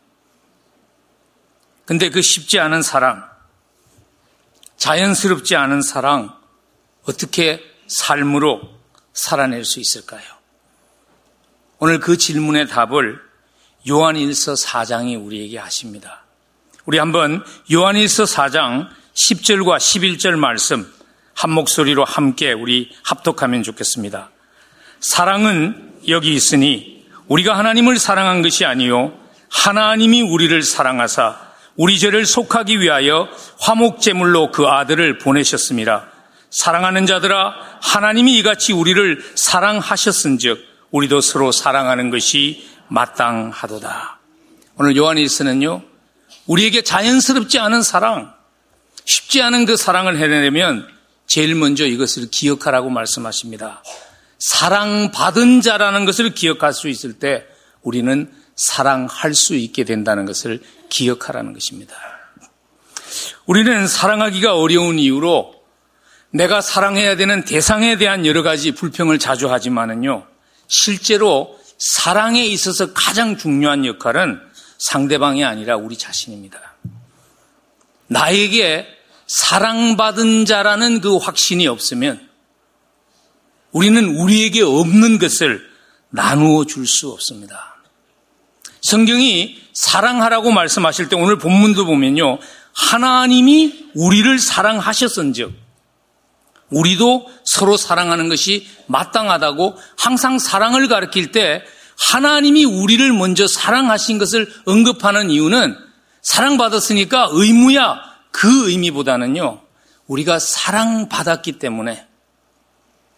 근데 1.85 2.09
그 2.09 2.21
쉽지 2.21 2.59
않은 2.59 2.81
사랑, 2.81 3.29
자연스럽지 4.75 5.55
않은 5.55 5.81
사랑 5.81 6.37
어떻게 7.05 7.63
삶으로 7.87 8.77
살아낼 9.13 9.63
수 9.63 9.79
있을까요? 9.79 10.25
오늘 11.79 12.01
그 12.01 12.17
질문의 12.17 12.67
답을 12.67 13.21
요한일서 13.87 14.55
4장이 14.55 15.23
우리에게 15.25 15.59
하십니다. 15.59 16.25
우리 16.83 16.97
한번 16.97 17.41
요한일서 17.71 18.25
4장 18.25 18.89
10절과 19.13 19.77
11절 19.77 20.35
말씀 20.35 20.93
한 21.35 21.51
목소리로 21.51 22.05
함께 22.05 22.53
우리 22.53 22.89
합독하면 23.03 23.61
좋겠습니다. 23.61 24.31
사랑은 24.99 25.93
여기 26.07 26.33
있으니 26.33 27.05
우리가 27.27 27.57
하나님을 27.57 27.99
사랑한 27.99 28.41
것이 28.41 28.65
아니요 28.65 29.13
하나님이 29.49 30.21
우리를 30.21 30.63
사랑하사 30.63 31.37
우리 31.75 31.99
죄를 31.99 32.25
속하기 32.25 32.79
위하여 32.79 33.27
화목 33.59 33.99
제물로 33.99 34.51
그 34.51 34.65
아들을 34.65 35.17
보내셨습니다. 35.17 36.07
사랑하는 36.49 37.05
자들아 37.05 37.53
하나님이 37.81 38.37
이같이 38.37 38.71
우리를 38.71 39.21
사랑하셨은즉 39.35 40.65
우리도 40.91 41.19
서로 41.19 41.51
사랑하는 41.51 42.09
것이 42.11 42.65
마땅하도다. 42.87 44.19
오늘 44.77 44.95
요한일서는요 44.95 45.81
우리에게 46.45 46.81
자연스럽지 46.83 47.59
않은 47.59 47.81
사랑, 47.81 48.33
쉽지 49.03 49.41
않은 49.41 49.65
그 49.65 49.75
사랑을 49.75 50.17
해내려면 50.17 50.94
제일 51.27 51.55
먼저 51.55 51.85
이것을 51.85 52.29
기억하라고 52.29 52.89
말씀하십니다. 52.89 53.83
사랑받은 54.39 55.61
자라는 55.61 56.05
것을 56.05 56.33
기억할 56.33 56.73
수 56.73 56.87
있을 56.87 57.13
때 57.13 57.45
우리는 57.81 58.31
사랑할 58.55 59.33
수 59.33 59.55
있게 59.55 59.83
된다는 59.83 60.25
것을 60.25 60.61
기억하라는 60.89 61.53
것입니다. 61.53 61.95
우리는 63.45 63.87
사랑하기가 63.87 64.57
어려운 64.57 64.99
이유로 64.99 65.53
내가 66.31 66.61
사랑해야 66.61 67.15
되는 67.15 67.45
대상에 67.45 67.97
대한 67.97 68.25
여러 68.25 68.43
가지 68.43 68.71
불평을 68.71 69.19
자주 69.19 69.51
하지만은요, 69.51 70.27
실제로 70.67 71.57
사랑에 71.77 72.43
있어서 72.45 72.93
가장 72.93 73.37
중요한 73.37 73.85
역할은 73.85 74.41
상대방이 74.77 75.45
아니라 75.45 75.77
우리 75.77 75.97
자신입니다. 75.97 76.75
나에게 78.07 78.87
사랑받은 79.27 80.45
자라는 80.45 81.01
그 81.01 81.17
확신이 81.17 81.67
없으면 81.67 82.29
우리는 83.71 84.15
우리에게 84.15 84.61
없는 84.61 85.19
것을 85.19 85.61
나누어 86.09 86.65
줄 86.65 86.87
수 86.87 87.09
없습니다. 87.11 87.75
성경이 88.81 89.59
사랑하라고 89.73 90.51
말씀하실 90.51 91.09
때 91.09 91.15
오늘 91.15 91.37
본문도 91.39 91.85
보면요. 91.85 92.37
하나님이 92.73 93.89
우리를 93.95 94.37
사랑하셨은즉 94.39 95.53
우리도 96.69 97.27
서로 97.43 97.77
사랑하는 97.77 98.29
것이 98.29 98.67
마땅하다고 98.87 99.77
항상 99.97 100.39
사랑을 100.39 100.87
가르칠 100.87 101.31
때 101.31 101.63
하나님이 101.97 102.65
우리를 102.65 103.11
먼저 103.13 103.47
사랑하신 103.47 104.17
것을 104.17 104.51
언급하는 104.65 105.29
이유는 105.31 105.75
사랑받았으니까 106.21 107.29
의무야 107.31 108.14
그 108.37 108.69
의미보다는요, 108.69 109.61
우리가 110.07 110.39
사랑받았기 110.39 111.53
때문에 111.53 112.05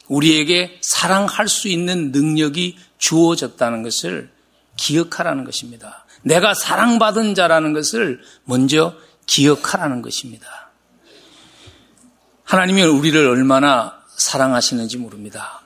우리에게 0.08 0.80
사랑할 0.84 1.48
수 1.48 1.68
있는 1.68 2.12
능력이 2.12 2.78
주어졌다는 3.00 3.82
것을 3.82 4.32
기억하라는 4.76 5.44
것입니다. 5.44 6.06
내가 6.22 6.54
사랑받은 6.54 7.34
자라는 7.34 7.74
것을 7.74 8.22
먼저 8.44 8.96
기억하라는 9.26 10.04
것입니다. 10.04 10.70
하나님이 12.44 12.84
우리를 12.84 13.28
얼마나 13.28 14.00
사랑하시는지 14.18 14.98
모릅니다. 14.98 15.64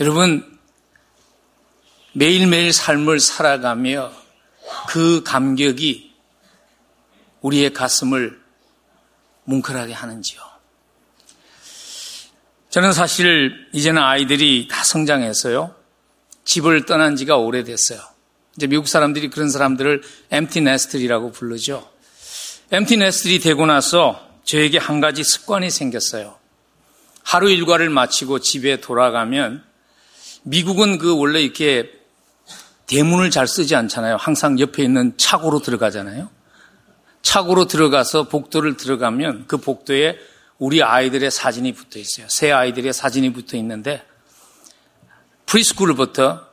여러분, 0.00 0.58
매일매일 2.14 2.72
삶을 2.72 3.20
살아가며 3.20 4.12
그 4.88 5.22
감격이 5.24 6.14
우리의 7.42 7.74
가슴을 7.74 8.45
뭉클하게 9.46 9.92
하는지요. 9.92 10.40
저는 12.70 12.92
사실 12.92 13.68
이제는 13.72 14.02
아이들이 14.02 14.68
다 14.70 14.84
성장해서요. 14.84 15.74
집을 16.44 16.84
떠난 16.84 17.16
지가 17.16 17.38
오래됐어요. 17.38 18.00
이제 18.56 18.66
미국 18.66 18.86
사람들이 18.86 19.30
그런 19.30 19.50
사람들을 19.50 20.02
엠티 20.30 20.60
네스트리라고 20.60 21.32
부르죠. 21.32 21.90
엠티 22.70 22.98
네스트리 22.98 23.40
되고 23.40 23.66
나서 23.66 24.28
저에게 24.44 24.78
한 24.78 25.00
가지 25.00 25.24
습관이 25.24 25.70
생겼어요. 25.70 26.36
하루 27.22 27.50
일과를 27.50 27.90
마치고 27.90 28.40
집에 28.40 28.80
돌아가면 28.80 29.64
미국은 30.42 30.98
그 30.98 31.18
원래 31.18 31.40
이렇게 31.40 31.90
대문을 32.86 33.30
잘 33.30 33.48
쓰지 33.48 33.74
않잖아요. 33.74 34.16
항상 34.16 34.60
옆에 34.60 34.84
있는 34.84 35.12
차고로 35.16 35.60
들어가잖아요. 35.60 36.30
차고로 37.26 37.66
들어가서 37.66 38.28
복도를 38.28 38.76
들어가면 38.76 39.46
그 39.48 39.56
복도에 39.56 40.16
우리 40.58 40.80
아이들의 40.80 41.28
사진이 41.32 41.72
붙어 41.72 41.98
있어요. 41.98 42.28
새 42.30 42.52
아이들의 42.52 42.92
사진이 42.92 43.32
붙어 43.32 43.56
있는데 43.56 44.06
프리스쿨부터 45.46 46.46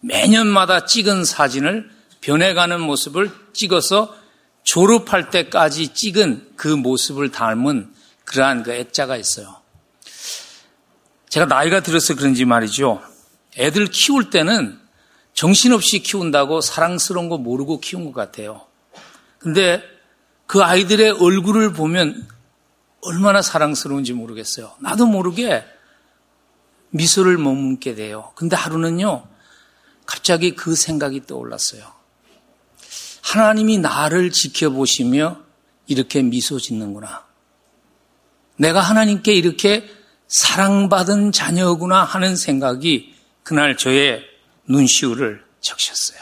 매년마다 0.00 0.84
찍은 0.84 1.24
사진을 1.24 1.88
변해가는 2.22 2.80
모습을 2.80 3.30
찍어서 3.52 4.16
졸업할 4.64 5.30
때까지 5.30 5.94
찍은 5.94 6.54
그 6.56 6.66
모습을 6.66 7.30
닮은 7.30 7.94
그러한 8.24 8.64
그 8.64 8.72
액자가 8.72 9.16
있어요. 9.16 9.54
제가 11.28 11.46
나이가 11.46 11.80
들어서 11.80 12.16
그런지 12.16 12.44
말이죠. 12.44 13.00
애들 13.56 13.86
키울 13.86 14.30
때는 14.30 14.80
정신없이 15.34 16.00
키운다고 16.00 16.62
사랑스러운 16.62 17.28
거 17.28 17.38
모르고 17.38 17.78
키운 17.78 18.06
것 18.06 18.12
같아요. 18.12 18.66
근데 19.38 19.95
그 20.46 20.62
아이들의 20.62 21.10
얼굴을 21.10 21.72
보면 21.72 22.28
얼마나 23.02 23.42
사랑스러운지 23.42 24.12
모르겠어요. 24.12 24.72
나도 24.80 25.06
모르게 25.06 25.64
미소를 26.90 27.38
머문게 27.38 27.94
돼요. 27.94 28.32
근데 28.36 28.56
하루는요, 28.56 29.28
갑자기 30.06 30.54
그 30.54 30.74
생각이 30.74 31.26
떠올랐어요. 31.26 31.92
하나님이 33.22 33.78
나를 33.78 34.30
지켜보시며 34.30 35.40
이렇게 35.88 36.22
미소 36.22 36.58
짓는구나. 36.58 37.26
내가 38.56 38.80
하나님께 38.80 39.32
이렇게 39.32 39.88
사랑받은 40.28 41.32
자녀구나 41.32 42.02
하는 42.04 42.36
생각이 42.36 43.14
그날 43.42 43.76
저의 43.76 44.22
눈시울을 44.68 45.44
적셨어요. 45.60 46.18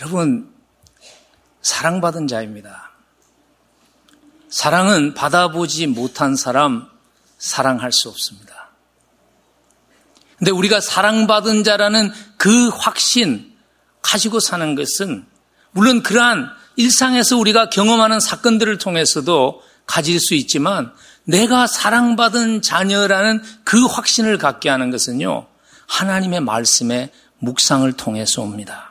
여러분, 0.00 0.53
사랑받은 1.64 2.28
자입니다. 2.28 2.92
사랑은 4.48 5.14
받아보지 5.14 5.88
못한 5.88 6.36
사람 6.36 6.88
사랑할 7.38 7.90
수 7.90 8.08
없습니다. 8.08 8.70
근데 10.38 10.50
우리가 10.52 10.80
사랑받은 10.80 11.64
자라는 11.64 12.12
그 12.36 12.68
확신 12.68 13.52
가지고 14.02 14.40
사는 14.40 14.74
것은 14.74 15.26
물론 15.72 16.02
그러한 16.02 16.50
일상에서 16.76 17.38
우리가 17.38 17.70
경험하는 17.70 18.20
사건들을 18.20 18.78
통해서도 18.78 19.62
가질 19.86 20.20
수 20.20 20.34
있지만 20.34 20.92
내가 21.24 21.66
사랑받은 21.66 22.60
자녀라는 22.60 23.42
그 23.64 23.86
확신을 23.86 24.36
갖게 24.36 24.68
하는 24.68 24.90
것은요, 24.90 25.46
하나님의 25.86 26.40
말씀의 26.40 27.10
묵상을 27.38 27.90
통해서 27.94 28.42
옵니다. 28.42 28.83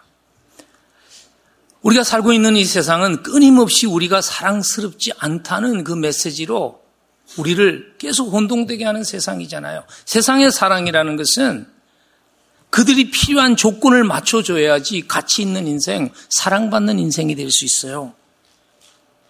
우리가 1.84 2.04
살고 2.04 2.34
있는 2.34 2.56
이 2.56 2.66
세상은 2.66 3.24
끊임없이 3.24 3.86
우리가 3.86 4.22
사랑스럽지 4.22 5.14
않다는 5.20 5.84
그 5.84 5.94
메시지로 5.94 6.82
우리를 7.38 7.96
계속 7.98 8.32
혼동되게 8.34 8.86
하는 8.86 9.04
세상이잖아요. 9.04 9.84
세상의 10.06 10.52
사랑이라는 10.52 11.16
것은 11.18 11.68
그들이 12.70 13.12
필요한 13.12 13.56
조건을 13.56 14.04
맞춰줘야지 14.04 15.08
가치 15.08 15.42
있는 15.44 15.68
인생, 15.68 16.10
사랑받는 16.30 16.98
인생이 17.00 17.36
될 17.36 17.52
수 17.52 17.66
있어요. 17.66 18.14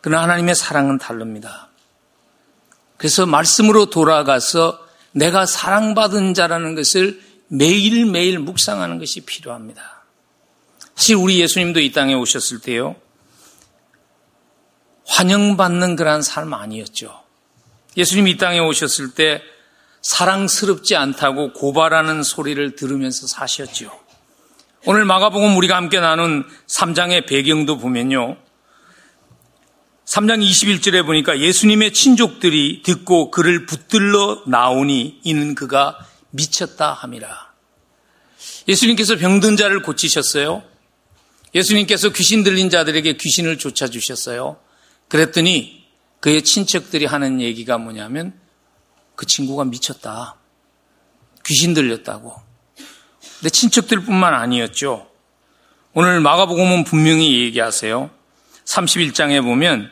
그러나 0.01 0.23
하나님의 0.23 0.55
사랑은 0.55 0.97
다릅니다. 0.97 1.69
그래서 2.97 3.25
말씀으로 3.25 3.87
돌아가서 3.87 4.79
내가 5.11 5.45
사랑받은 5.45 6.33
자라는 6.33 6.75
것을 6.75 7.21
매일매일 7.47 8.39
묵상하는 8.39 8.97
것이 8.97 9.21
필요합니다. 9.21 9.92
사실 11.03 11.17
우리 11.17 11.41
예수님도 11.41 11.81
이 11.81 11.91
땅에 11.91 12.13
오셨을 12.13 12.59
때요. 12.59 12.95
환영받는 15.05 15.97
그러한 15.97 16.21
삶 16.21 16.53
아니었죠. 16.53 17.21
예수님이 17.97 18.31
이 18.31 18.37
땅에 18.37 18.59
오셨을 18.59 19.13
때 19.13 19.41
사랑스럽지 20.01 20.95
않다고 20.95 21.51
고발하는 21.51 22.23
소리를 22.23 22.77
들으면서 22.77 23.27
사셨죠. 23.27 23.91
오늘 24.85 25.03
마가복음 25.03 25.57
우리가 25.57 25.75
함께 25.75 25.99
나눈 25.99 26.45
3장의 26.67 27.27
배경도 27.27 27.79
보면요. 27.79 28.37
3장 30.05 30.41
21절에 30.41 31.05
보니까 31.05 31.37
예수님의 31.37 31.91
친족들이 31.91 32.81
듣고 32.81 33.29
그를 33.29 33.65
붙들러 33.65 34.43
나오니 34.47 35.19
이는 35.25 35.53
그가 35.53 35.97
미쳤다 36.29 36.93
함이라. 36.93 37.51
예수님께서 38.69 39.17
병든 39.17 39.57
자를 39.57 39.81
고치셨어요. 39.81 40.71
예수님께서 41.55 42.09
귀신 42.09 42.43
들린 42.43 42.69
자들에게 42.69 43.17
귀신을 43.17 43.57
쫓아주셨어요. 43.57 44.57
그랬더니 45.07 45.85
그의 46.19 46.41
친척들이 46.41 47.05
하는 47.05 47.41
얘기가 47.41 47.77
뭐냐면 47.77 48.33
그 49.15 49.25
친구가 49.25 49.65
미쳤다. 49.65 50.37
귀신 51.45 51.73
들렸다고. 51.73 52.33
근데 53.39 53.49
친척들뿐만 53.49 54.33
아니었죠. 54.33 55.09
오늘 55.93 56.21
마가복음은 56.21 56.85
분명히 56.85 57.41
얘기하세요. 57.41 58.09
31장에 58.65 59.43
보면 59.43 59.91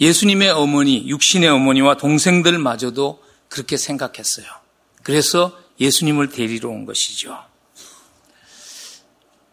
예수님의 0.00 0.50
어머니, 0.50 1.06
육신의 1.06 1.48
어머니와 1.50 1.98
동생들마저도 1.98 3.22
그렇게 3.48 3.76
생각했어요. 3.76 4.46
그래서 5.02 5.56
예수님을 5.78 6.30
데리러 6.30 6.70
온 6.70 6.86
것이죠. 6.86 7.38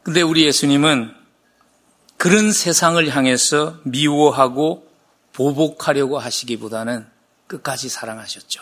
근데 0.04 0.22
우리 0.22 0.46
예수님은 0.46 1.17
그런 2.18 2.52
세상을 2.52 3.08
향해서 3.16 3.80
미워하고 3.84 4.88
보복하려고 5.34 6.18
하시기보다는 6.18 7.08
끝까지 7.46 7.90
사랑하셨죠. 7.90 8.62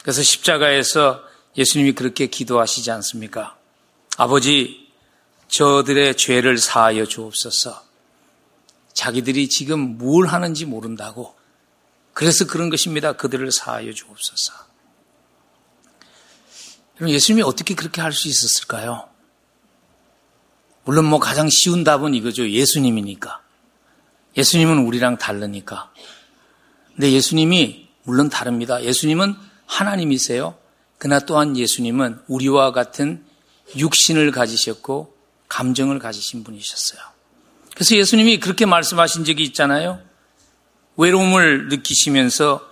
그래서 0.00 0.22
십자가에서 0.22 1.22
예수님이 1.56 1.92
그렇게 1.92 2.28
기도하시지 2.28 2.90
않습니까? 2.90 3.56
아버지, 4.16 4.90
저들의 5.48 6.16
죄를 6.16 6.58
사하여 6.58 7.04
주옵소서. 7.06 7.82
자기들이 8.94 9.48
지금 9.48 9.98
뭘 9.98 10.26
하는지 10.26 10.64
모른다고. 10.64 11.34
그래서 12.14 12.46
그런 12.46 12.70
것입니다. 12.70 13.14
그들을 13.14 13.50
사하여 13.50 13.92
주옵소서. 13.92 14.52
예수님이 17.06 17.42
어떻게 17.42 17.74
그렇게 17.74 18.00
할 18.00 18.12
수 18.12 18.28
있었을까요? 18.28 19.11
물론 20.84 21.04
뭐 21.04 21.18
가장 21.18 21.48
쉬운 21.50 21.84
답은 21.84 22.14
이거죠. 22.14 22.48
예수님이니까. 22.48 23.40
예수님은 24.36 24.78
우리랑 24.78 25.18
다르니까. 25.18 25.92
근데 26.94 27.12
예수님이 27.12 27.88
물론 28.04 28.28
다릅니다. 28.28 28.82
예수님은 28.82 29.34
하나님이세요. 29.66 30.56
그러나 30.98 31.20
또한 31.20 31.56
예수님은 31.56 32.20
우리와 32.28 32.72
같은 32.72 33.24
육신을 33.76 34.30
가지셨고 34.30 35.14
감정을 35.48 35.98
가지신 35.98 36.44
분이셨어요. 36.44 37.00
그래서 37.74 37.96
예수님이 37.96 38.38
그렇게 38.38 38.66
말씀하신 38.66 39.24
적이 39.24 39.44
있잖아요. 39.44 40.00
외로움을 40.96 41.68
느끼시면서 41.68 42.68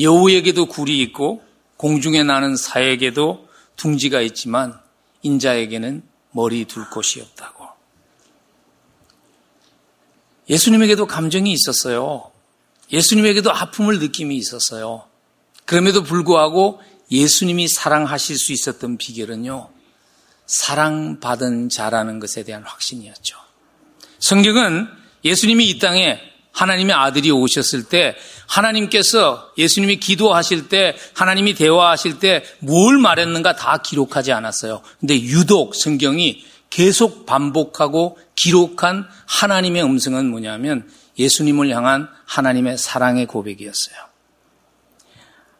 여우에게도 0.00 0.66
굴이 0.66 1.00
있고 1.02 1.42
공중에 1.76 2.22
나는 2.22 2.56
사에게도 2.56 3.48
둥지가 3.76 4.20
있지만 4.22 4.78
인자에게는 5.22 6.02
머리 6.32 6.64
둘 6.64 6.88
곳이 6.90 7.20
없다고. 7.20 7.53
예수님에게도 10.48 11.06
감정이 11.06 11.52
있었어요. 11.52 12.30
예수님에게도 12.92 13.50
아픔을 13.52 13.98
느낌이 13.98 14.36
있었어요. 14.36 15.04
그럼에도 15.64 16.02
불구하고 16.02 16.80
예수님이 17.10 17.68
사랑하실 17.68 18.36
수 18.38 18.52
있었던 18.52 18.98
비결은요, 18.98 19.70
사랑받은 20.46 21.70
자라는 21.70 22.18
것에 22.20 22.44
대한 22.44 22.62
확신이었죠. 22.62 23.36
성경은 24.18 24.88
예수님이 25.24 25.68
이 25.68 25.78
땅에 25.78 26.20
하나님의 26.52 26.94
아들이 26.94 27.30
오셨을 27.30 27.84
때 27.84 28.14
하나님께서 28.46 29.52
예수님이 29.58 29.96
기도하실 29.96 30.68
때 30.68 30.96
하나님이 31.14 31.54
대화하실 31.54 32.20
때 32.20 32.44
뭘 32.60 32.98
말했는가 32.98 33.56
다 33.56 33.78
기록하지 33.78 34.32
않았어요. 34.32 34.82
근데 35.00 35.20
유독 35.20 35.74
성경이 35.74 36.44
계속 36.74 37.24
반복하고 37.24 38.18
기록한 38.34 39.06
하나님의 39.26 39.84
음성은 39.84 40.28
뭐냐면 40.28 40.90
예수님을 41.16 41.70
향한 41.70 42.08
하나님의 42.26 42.78
사랑의 42.78 43.26
고백이었어요. 43.26 43.96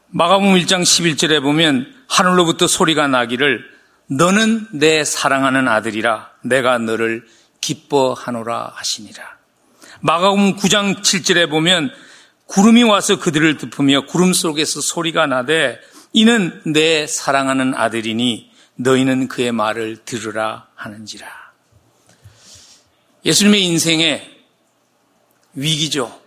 마가복음 0.08 0.56
1장 0.56 0.82
11절에 0.82 1.40
보면 1.40 1.86
하늘로부터 2.08 2.66
소리가 2.66 3.06
나기를 3.06 3.62
너는 4.08 4.66
내 4.72 5.04
사랑하는 5.04 5.68
아들이라 5.68 6.32
내가 6.42 6.78
너를 6.78 7.24
기뻐하노라 7.60 8.72
하시니라. 8.74 9.22
마가복음 10.00 10.56
9장 10.56 11.00
7절에 11.00 11.48
보면 11.48 11.92
구름이 12.46 12.82
와서 12.82 13.20
그들을 13.20 13.58
덮으며 13.58 14.06
구름 14.06 14.32
속에서 14.32 14.80
소리가 14.80 15.28
나되 15.28 15.78
이는 16.12 16.60
내 16.66 17.06
사랑하는 17.06 17.72
아들이니 17.76 18.50
너희는 18.76 19.28
그의 19.28 19.52
말을 19.52 20.04
들으라 20.04 20.68
하는지라. 20.74 21.26
예수님의 23.24 23.64
인생의 23.64 24.44
위기죠. 25.54 26.20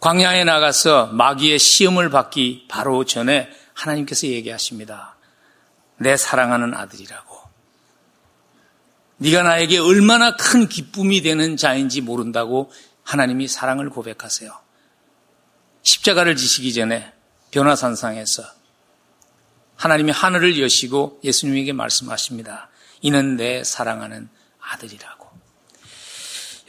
광야에 0.00 0.44
나가서 0.44 1.08
마귀의 1.08 1.58
시험을 1.58 2.10
받기 2.10 2.66
바로 2.68 3.04
전에 3.04 3.50
하나님께서 3.74 4.26
얘기하십니다. 4.28 5.16
내 5.98 6.16
사랑하는 6.16 6.74
아들이라고. 6.74 7.36
네가 9.18 9.42
나에게 9.42 9.78
얼마나 9.78 10.36
큰 10.36 10.68
기쁨이 10.68 11.22
되는 11.22 11.56
자인지 11.56 12.02
모른다고 12.02 12.70
하나님이 13.02 13.48
사랑을 13.48 13.88
고백하세요. 13.88 14.52
십자가를 15.82 16.36
지시기 16.36 16.74
전에 16.74 17.12
변화산상에서 17.50 18.55
하나님이 19.76 20.10
하늘을 20.10 20.60
여시고 20.60 21.20
예수님에게 21.22 21.72
말씀하십니다. 21.72 22.70
이는 23.02 23.36
내 23.36 23.62
사랑하는 23.62 24.28
아들이라고. 24.60 25.30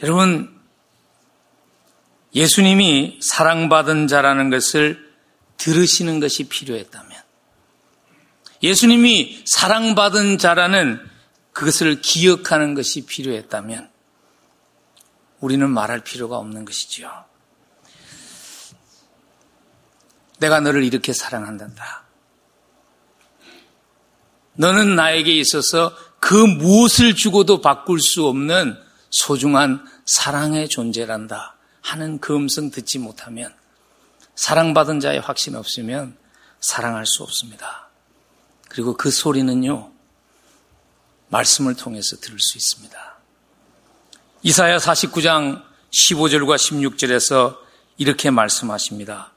여러분, 0.02 0.56
예수님이 2.34 3.18
사랑받은 3.22 4.06
자라는 4.06 4.50
것을 4.50 5.12
들으시는 5.56 6.20
것이 6.20 6.44
필요했다면, 6.48 7.22
예수님이 8.62 9.42
사랑받은 9.46 10.38
자라는 10.38 11.00
그것을 11.52 12.00
기억하는 12.00 12.74
것이 12.74 13.06
필요했다면, 13.06 13.90
우리는 15.40 15.70
말할 15.70 16.04
필요가 16.04 16.36
없는 16.36 16.64
것이지요. 16.64 17.24
내가 20.38 20.60
너를 20.60 20.84
이렇게 20.84 21.12
사랑한단다. 21.12 21.97
너는 24.58 24.96
나에게 24.96 25.32
있어서 25.38 25.96
그 26.18 26.34
무엇을 26.34 27.14
주고도 27.14 27.60
바꿀 27.60 28.00
수 28.00 28.26
없는 28.26 28.76
소중한 29.10 29.86
사랑의 30.04 30.68
존재란다 30.68 31.56
하는 31.80 32.18
그 32.18 32.34
음성 32.34 32.70
듣지 32.70 32.98
못하면 32.98 33.54
사랑받은 34.34 35.00
자의 35.00 35.20
확신 35.20 35.54
없으면 35.54 36.16
사랑할 36.60 37.06
수 37.06 37.22
없습니다. 37.22 37.88
그리고 38.68 38.96
그 38.96 39.10
소리는요, 39.10 39.92
말씀을 41.28 41.74
통해서 41.74 42.16
들을 42.16 42.36
수 42.40 42.58
있습니다. 42.58 43.18
이사야 44.42 44.78
49장 44.78 45.62
15절과 45.92 46.56
16절에서 46.56 47.56
이렇게 47.96 48.30
말씀하십니다. 48.30 49.32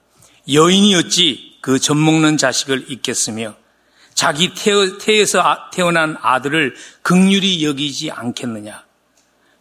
여인이 0.52 0.96
어찌 0.96 1.58
그 1.62 1.80
젖먹는 1.80 2.38
자식을 2.38 2.92
잊겠으며 2.92 3.61
자기 4.14 4.54
태에서 4.54 5.42
아, 5.42 5.70
태어난 5.72 6.18
아들을 6.22 6.76
극률이 7.02 7.66
여기지 7.66 8.12
않겠느냐. 8.12 8.86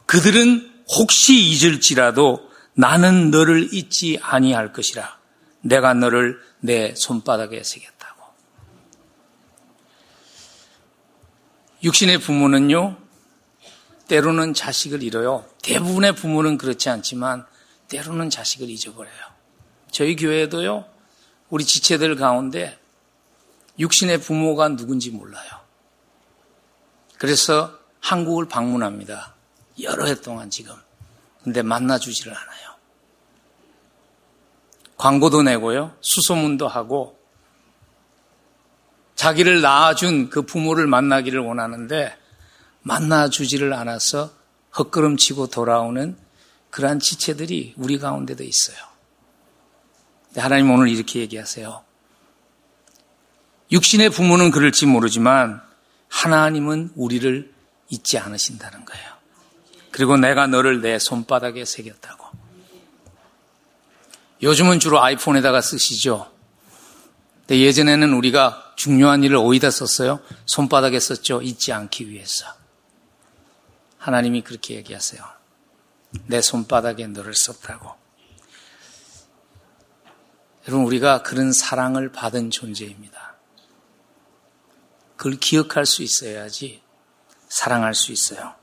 그들은 0.06 0.70
혹시 0.98 1.40
잊을지라도 1.40 2.50
나는 2.74 3.30
너를 3.30 3.72
잊지 3.72 4.18
아니할 4.22 4.72
것이라. 4.72 5.18
내가 5.62 5.94
너를 5.94 6.40
내 6.60 6.94
손바닥에 6.94 7.62
새겼다고. 7.62 8.24
육신의 11.84 12.18
부모는요, 12.18 12.96
때로는 14.08 14.54
자식을 14.54 15.02
잃어요. 15.02 15.46
대부분의 15.62 16.14
부모는 16.16 16.58
그렇지 16.58 16.88
않지만 16.88 17.46
때로는 17.88 18.30
자식을 18.30 18.68
잊어버려요. 18.68 19.14
저희 19.92 20.16
교회도요, 20.16 20.86
우리 21.48 21.64
지체들 21.64 22.16
가운데 22.16 22.79
육신의 23.80 24.20
부모가 24.20 24.68
누군지 24.68 25.10
몰라요. 25.10 25.50
그래서 27.18 27.78
한국을 28.00 28.48
방문합니다. 28.48 29.34
여러 29.82 30.06
해 30.06 30.14
동안 30.14 30.50
지금. 30.50 30.74
근데 31.42 31.62
만나주지를 31.62 32.32
않아요. 32.36 32.70
광고도 34.96 35.42
내고요. 35.42 35.96
수소문도 36.02 36.68
하고 36.68 37.18
자기를 39.14 39.60
낳아준 39.60 40.30
그 40.30 40.42
부모를 40.42 40.86
만나기를 40.86 41.40
원하는데 41.40 42.16
만나주지를 42.82 43.72
않아서 43.72 44.30
헛걸음치고 44.78 45.48
돌아오는 45.48 46.16
그러한 46.70 47.00
지체들이 47.00 47.74
우리 47.76 47.98
가운데도 47.98 48.44
있어요. 48.44 48.76
하나님 50.36 50.70
오늘 50.70 50.88
이렇게 50.88 51.20
얘기하세요. 51.20 51.89
육신의 53.72 54.10
부모는 54.10 54.50
그럴지 54.50 54.86
모르지만 54.86 55.62
하나님은 56.08 56.92
우리를 56.96 57.52
잊지 57.88 58.18
않으신다는 58.18 58.84
거예요. 58.84 59.10
그리고 59.90 60.16
내가 60.16 60.46
너를 60.46 60.80
내 60.80 60.98
손바닥에 60.98 61.64
새겼다고. 61.64 62.26
요즘은 64.42 64.80
주로 64.80 65.02
아이폰에다가 65.02 65.60
쓰시죠. 65.60 66.32
근데 67.40 67.60
예전에는 67.60 68.14
우리가 68.14 68.72
중요한 68.76 69.22
일을 69.22 69.36
어디다 69.36 69.70
썼어요? 69.70 70.20
손바닥에 70.46 70.98
썼죠. 70.98 71.42
잊지 71.42 71.72
않기 71.72 72.08
위해서. 72.08 72.46
하나님이 73.98 74.42
그렇게 74.42 74.76
얘기하세요. 74.76 75.22
내 76.26 76.40
손바닥에 76.40 77.06
너를 77.08 77.34
썼다고. 77.34 77.94
여러분, 80.68 80.86
우리가 80.86 81.22
그런 81.22 81.52
사랑을 81.52 82.10
받은 82.12 82.50
존재입니다. 82.50 83.29
그걸 85.20 85.38
기억할 85.38 85.84
수 85.84 86.02
있어야지 86.02 86.80
사랑할 87.50 87.94
수 87.94 88.10
있어요. 88.10 88.54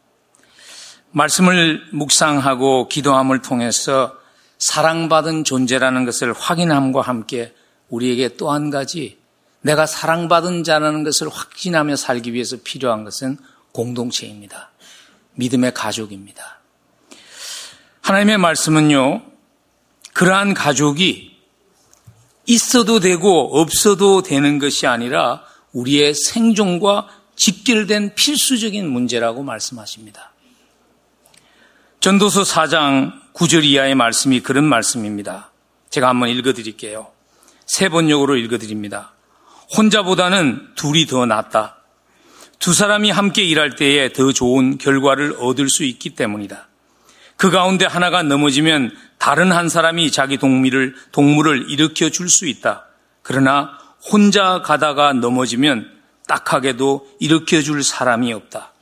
말씀을 1.12 1.84
묵상하고 1.92 2.88
기도함을 2.88 3.44
통해서 3.44 4.16
사랑받은 4.58 5.44
존재라는 5.44 6.06
것을 6.06 6.34
확인함과 6.34 7.02
함께 7.02 7.54
우리에게 7.90 8.38
또 8.38 8.52
한 8.52 8.72
가지 8.72 9.20
내가 9.62 9.86
사랑받은 9.86 10.64
자라는 10.64 11.04
것을 11.04 11.30
확신하며 11.30 11.96
살기 11.96 12.34
위해서 12.34 12.58
필요한 12.64 13.04
것은 13.04 13.38
공동체입니다. 13.72 14.72
믿음의 15.36 15.76
가족입니다. 15.76 16.60
하나님의 18.02 18.40
말씀은요, 18.40 19.22
그러한 20.14 20.56
가족이 20.56 21.38
있어도 22.48 23.00
되고 23.00 23.62
없어도 23.62 24.24
되는 24.24 24.58
것이 24.58 24.88
아니라 24.88 25.44
우리의 25.74 26.14
생존과 26.14 27.08
직결된 27.36 28.16
필수적인 28.16 28.90
문제라고 28.90 29.44
말씀하십니다. 29.44 30.32
전도서 32.00 32.44
4장 32.44 33.14
9절 33.34 33.64
이하의 33.64 33.96
말씀이 33.96 34.42
그런 34.42 34.64
말씀입니다. 34.66 35.52
제가 35.90 36.10
한번 36.10 36.30
읽어드릴게요. 36.30 37.12
세 37.66 37.90
번역으로 37.90 38.38
읽어드립니다. 38.38 39.14
혼자보다는 39.76 40.76
둘이 40.76 41.06
더 41.06 41.26
낫다. 41.26 41.78
두 42.60 42.74
사람이 42.74 43.12
함께 43.12 43.44
일할 43.44 43.76
때에 43.76 44.14
더 44.14 44.32
좋은 44.32 44.78
결과를 44.78 45.36
얻을 45.40 45.70
수 45.70 45.84
있기 45.84 46.12
때문이다. 46.16 46.68
그 47.36 47.52
가운데 47.52 47.86
하나가 47.86 48.24
넘어지면 48.24 48.96
다른 49.20 49.52
한 49.52 49.70
사람이 49.70 50.12
자기 50.12 50.38
동물을, 50.38 50.96
동물을 51.12 51.70
일으켜 51.70 52.10
줄 52.10 52.30
수 52.30 52.48
있다. 52.48 52.86
그러나 53.22 53.78
혼자 54.12 54.62
가다가 54.62 55.14
넘어지면 55.14 55.92
딱하게도 56.28 57.16
일으켜 57.20 57.62
줄 57.62 57.84
사람이 57.84 58.32
없다. 58.34 58.74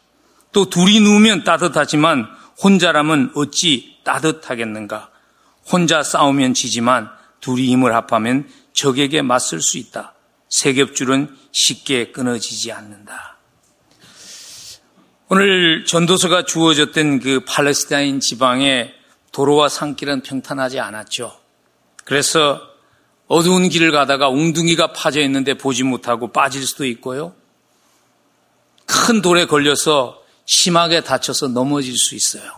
또 0.52 0.70
둘이 0.70 1.00
누우면 1.00 1.44
따뜻하지만 1.44 2.28
혼자라면 2.64 3.32
어찌 3.36 3.98
따뜻하겠는가? 4.04 5.10
혼자 5.72 6.04
싸우면 6.04 6.54
지지만 6.54 7.10
둘이 7.42 7.68
힘을 7.68 7.94
합하면 7.96 8.48
적에게 8.74 9.22
맞설 9.22 9.62
수 9.62 9.78
있다. 9.78 10.14
세겹줄은 10.50 11.36
쉽게 11.52 12.12
끊어지지 12.12 12.72
않는다. 12.72 13.38
오늘 15.28 15.86
전도서가 15.86 16.46
주어졌던 16.46 17.20
그 17.20 17.44
팔레스타인 17.46 18.20
지방의 18.20 18.94
도로와 19.32 19.70
산길은 19.70 20.22
평탄하지 20.22 20.80
않았죠. 20.80 21.36
그래서 22.06 22.62
어두운 23.28 23.70
길을 23.70 23.92
가다가 23.92 24.30
웅둥이가 24.30 24.94
파져 24.94 25.22
있는데 25.22 25.56
보지 25.56 25.84
못하고 25.84 26.32
빠질 26.32 26.66
수도 26.66 26.86
있고요. 26.86 27.34
큰 28.86 29.22
돌에 29.22 29.46
걸려서 29.46 30.22
심하게 30.46 31.02
다쳐서 31.02 31.48
넘어질 31.48 31.98
수 31.98 32.16
있어요. 32.16 32.52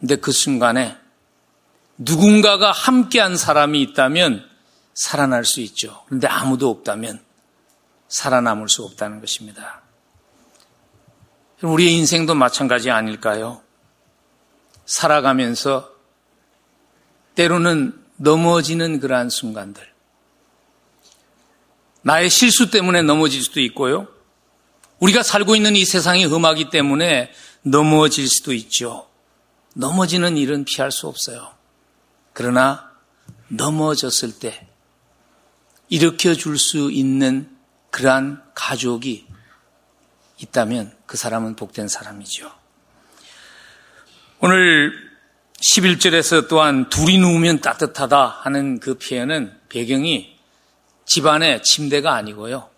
근데 0.00 0.16
그 0.16 0.32
순간에 0.32 0.96
누군가가 1.96 2.72
함께한 2.72 3.36
사람이 3.36 3.80
있다면 3.82 4.48
살아날 4.94 5.44
수 5.44 5.60
있죠. 5.60 6.02
그런데 6.06 6.26
아무도 6.26 6.70
없다면 6.70 7.20
살아남을 8.08 8.68
수 8.68 8.84
없다는 8.84 9.20
것입니다. 9.20 9.82
우리의 11.62 11.94
인생도 11.94 12.34
마찬가지 12.34 12.90
아닐까요? 12.90 13.62
살아가면서 14.86 15.90
때로는 17.34 18.07
넘어지는 18.18 19.00
그러한 19.00 19.30
순간들. 19.30 19.82
나의 22.02 22.30
실수 22.30 22.70
때문에 22.70 23.02
넘어질 23.02 23.42
수도 23.42 23.60
있고요. 23.60 24.06
우리가 24.98 25.22
살고 25.22 25.56
있는 25.56 25.76
이 25.76 25.84
세상이 25.84 26.26
험하기 26.26 26.70
때문에 26.70 27.32
넘어질 27.62 28.28
수도 28.28 28.52
있죠. 28.52 29.08
넘어지는 29.74 30.36
일은 30.36 30.64
피할 30.64 30.90
수 30.90 31.06
없어요. 31.06 31.54
그러나 32.32 32.92
넘어졌을 33.48 34.38
때 34.38 34.68
일으켜 35.88 36.34
줄 36.34 36.58
수 36.58 36.90
있는 36.90 37.56
그러한 37.90 38.42
가족이 38.54 39.26
있다면 40.38 40.96
그 41.06 41.16
사람은 41.16 41.56
복된 41.56 41.88
사람이죠. 41.88 42.50
오늘 44.40 45.07
11절에서 45.60 46.48
또한 46.48 46.88
둘이 46.88 47.18
누우면 47.18 47.60
따뜻하다 47.60 48.26
하는 48.42 48.78
그 48.78 48.96
표현은 48.96 49.52
배경이 49.68 50.36
집안의 51.04 51.62
침대가 51.62 52.14
아니고요. 52.14 52.68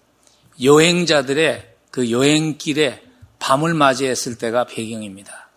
여행자들의 0.62 1.74
그 1.90 2.10
여행길에 2.10 3.02
밤을 3.38 3.74
맞이했을 3.74 4.38
때가 4.38 4.64
배경입니다. 4.64 5.48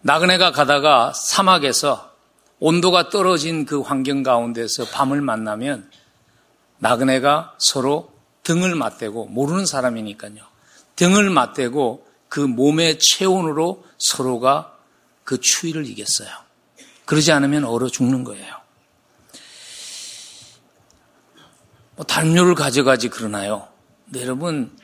나그네가 0.00 0.52
가다가 0.52 1.12
사막에서 1.14 2.12
온도가 2.58 3.08
떨어진 3.08 3.66
그 3.66 3.80
환경 3.80 4.22
가운데서 4.22 4.86
밤을 4.86 5.20
만나면 5.20 5.90
나그네가 6.78 7.54
서로 7.58 8.12
등을 8.44 8.74
맞대고 8.74 9.26
모르는 9.26 9.66
사람이니까요. 9.66 10.36
등을 10.96 11.30
맞대고 11.30 12.06
그 12.28 12.40
몸의 12.40 12.98
체온으로 12.98 13.84
서로가 13.98 14.73
그 15.24 15.40
추위를 15.40 15.86
이겼어요. 15.86 16.28
그러지 17.06 17.32
않으면 17.32 17.64
얼어 17.64 17.88
죽는 17.88 18.24
거예요. 18.24 18.56
뭐 21.96 22.04
담요를 22.04 22.54
가져가지 22.54 23.08
그러나요? 23.08 23.68
네, 24.06 24.22
여러분 24.22 24.76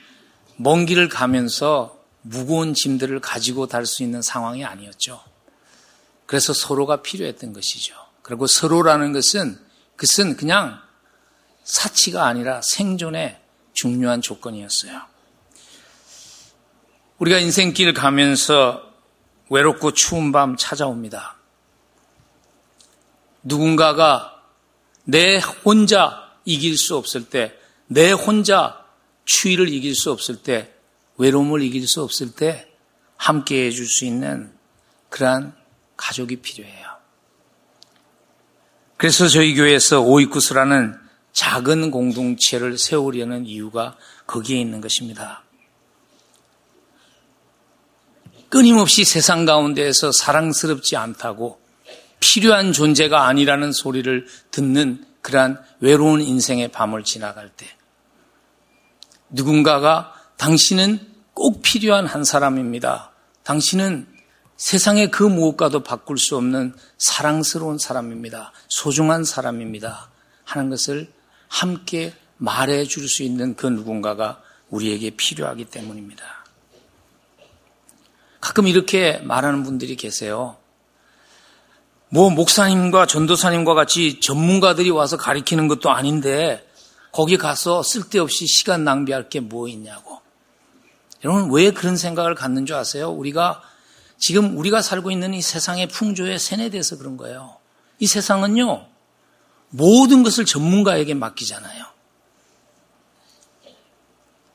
먼 0.57 0.87
길을 0.87 1.09
가면서 1.09 1.99
무거운 2.23 2.75
짐들을 2.75 3.21
가지고 3.21 3.67
달 3.67 3.87
수 3.87 4.03
있는 4.03 4.23
상황이 4.23 4.65
아니었죠. 4.65 5.23
그래서 6.27 6.53
서로가 6.53 7.03
필요했던 7.03 7.53
것이죠. 7.53 7.95
그리고 8.23 8.47
서로라는 8.47 9.13
것은 9.13 9.59
그것은 9.97 10.37
그냥 10.37 10.81
사치가 11.65 12.27
아니라 12.27 12.61
생존의 12.63 13.41
중요한 13.73 14.23
조건이었어요. 14.23 15.01
우리가 17.19 17.39
인생길 17.39 17.93
가면서 17.95 18.90
외롭고 19.51 19.93
추운 19.93 20.33
밤 20.33 20.57
찾아옵니다. 20.57 21.37
누군가가 23.43 24.43
내 25.05 25.39
혼자 25.65 26.31
이길 26.45 26.79
수 26.79 26.97
없을 26.97 27.29
때, 27.29 27.55
내 27.87 28.13
혼자 28.13 28.85
추위를 29.25 29.69
이길 29.69 29.95
수 29.95 30.11
없을 30.11 30.43
때, 30.43 30.73
외로움을 31.19 31.63
이길 31.63 31.87
수 31.87 32.03
없을 32.03 32.33
때 32.33 32.73
함께 33.17 33.67
해줄 33.67 33.87
수 33.87 34.05
있는 34.05 34.53
그러한 35.11 35.55
가족이 35.97 36.37
필요해요. 36.37 36.89
그래서 38.97 39.29
저희 39.29 39.55
교회에서 39.55 40.01
오이쿠스라는 40.01 40.99
작은 41.33 41.91
공동체를 41.91 42.79
세우려는 42.79 43.47
이유가 43.47 43.97
거기에 44.27 44.61
있는 44.61 44.81
것입니다. 44.81 45.43
끊임없이 48.51 49.05
세상 49.05 49.47
가운데에서 49.47 50.13
사랑스럽지 50.13 50.97
않다고 50.97 51.61
필요한 52.19 52.73
존재가 52.73 53.27
아니라는 53.27 53.73
소리를 53.73 54.27
듣는 54.51 55.07
그러한 55.23 55.59
외로운 55.81 56.21
인생의 56.21 56.69
밤을 56.69 57.05
지나갈 57.05 57.49
때 57.49 57.67
누군가가 59.31 60.13
당신은 60.37 60.99
꼭 61.33 61.63
필요한 61.63 62.07
한 62.07 62.25
사람입니다. 62.25 63.13
당신은 63.45 64.07
세상의 64.57 65.11
그 65.11 65.23
무엇과도 65.23 65.83
바꿀 65.83 66.19
수 66.19 66.37
없는 66.37 66.75
사랑스러운 66.99 67.79
사람입니다. 67.79 68.53
소중한 68.69 69.25
사람입니다. 69.25 70.11
하는 70.45 70.69
것을 70.69 71.11
함께 71.49 72.13
말해 72.37 72.85
줄 72.85 73.09
수 73.09 73.23
있는 73.23 73.55
그 73.55 73.67
누군가가 73.67 74.43
우리에게 74.69 75.11
필요하기 75.11 75.67
때문입니다. 75.67 76.40
가끔 78.41 78.67
이렇게 78.67 79.19
말하는 79.19 79.63
분들이 79.63 79.97
계세요. 79.97 80.57
뭐 82.09 82.31
목사님과 82.31 83.07
전도사님과 83.07 83.75
같이 83.75 84.19
전문가들이 84.21 84.91
와서 84.91 85.17
가리키는 85.17 85.69
것도 85.69 85.91
아닌데 85.91 86.67
거기 87.13 87.37
가서 87.37 87.83
쓸데없이 87.83 88.47
시간 88.47 88.85
낭비할 88.85 89.29
게 89.29 89.41
뭐 89.41 89.69
있냐고. 89.69 90.21
여러분 91.25 91.53
왜 91.53 91.71
그런 91.71 91.97
생각을 91.97 92.35
갖는 92.35 92.67
줄 92.67 92.77
아세요? 92.77 93.11
우리가 93.11 93.63
지금 94.19 94.57
우리가 94.57 94.83
살고 94.83 95.11
있는 95.11 95.35
이 95.35 95.43
세상의 95.43 95.89
풍조에 95.89 96.39
세뇌돼서 96.39 96.99
그런 96.99 97.17
거예요. 97.17 97.57
이 97.99 98.07
세상은요 98.07 98.87
모든 99.71 100.23
것을 100.23 100.45
전문가에게 100.47 101.15
맡기잖아요. 101.15 101.85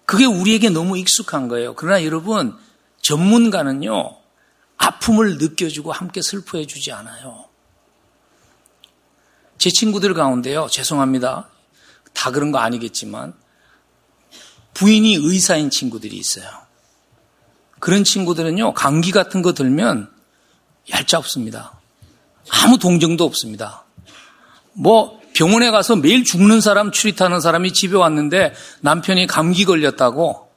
그게 0.05 0.25
우리에게 0.25 0.69
너무 0.69 0.97
익숙한 0.97 1.47
거예요. 1.47 1.73
그러나 1.75 2.03
여러분 2.03 2.55
전문가는요 3.07 4.17
아픔을 4.77 5.37
느껴주고 5.37 5.91
함께 5.91 6.21
슬퍼해 6.21 6.65
주지 6.65 6.91
않아요. 6.91 7.45
제 9.57 9.69
친구들 9.69 10.13
가운데요 10.13 10.67
죄송합니다. 10.69 11.49
다 12.13 12.31
그런 12.31 12.51
거 12.51 12.59
아니겠지만 12.59 13.33
부인이 14.73 15.15
의사인 15.15 15.69
친구들이 15.69 16.17
있어요. 16.17 16.47
그런 17.79 18.03
친구들은요, 18.03 18.73
감기 18.73 19.11
같은 19.11 19.41
거 19.41 19.53
들면 19.53 20.11
얄짜 20.91 21.17
없습니다. 21.17 21.79
아무 22.49 22.77
동정도 22.77 23.23
없습니다. 23.25 23.85
뭐 24.73 25.19
병원에 25.33 25.71
가서 25.71 25.95
매일 25.95 26.23
죽는 26.23 26.61
사람 26.61 26.91
출입하는 26.91 27.39
사람이 27.41 27.73
집에 27.73 27.95
왔는데 27.95 28.53
남편이 28.81 29.27
감기 29.27 29.65
걸렸다고 29.65 30.49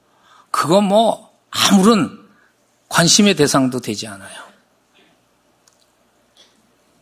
그거 0.51 0.81
뭐 0.81 1.31
아무런 1.49 2.18
관심의 2.89 3.35
대상도 3.35 3.79
되지 3.79 4.07
않아요. 4.07 4.49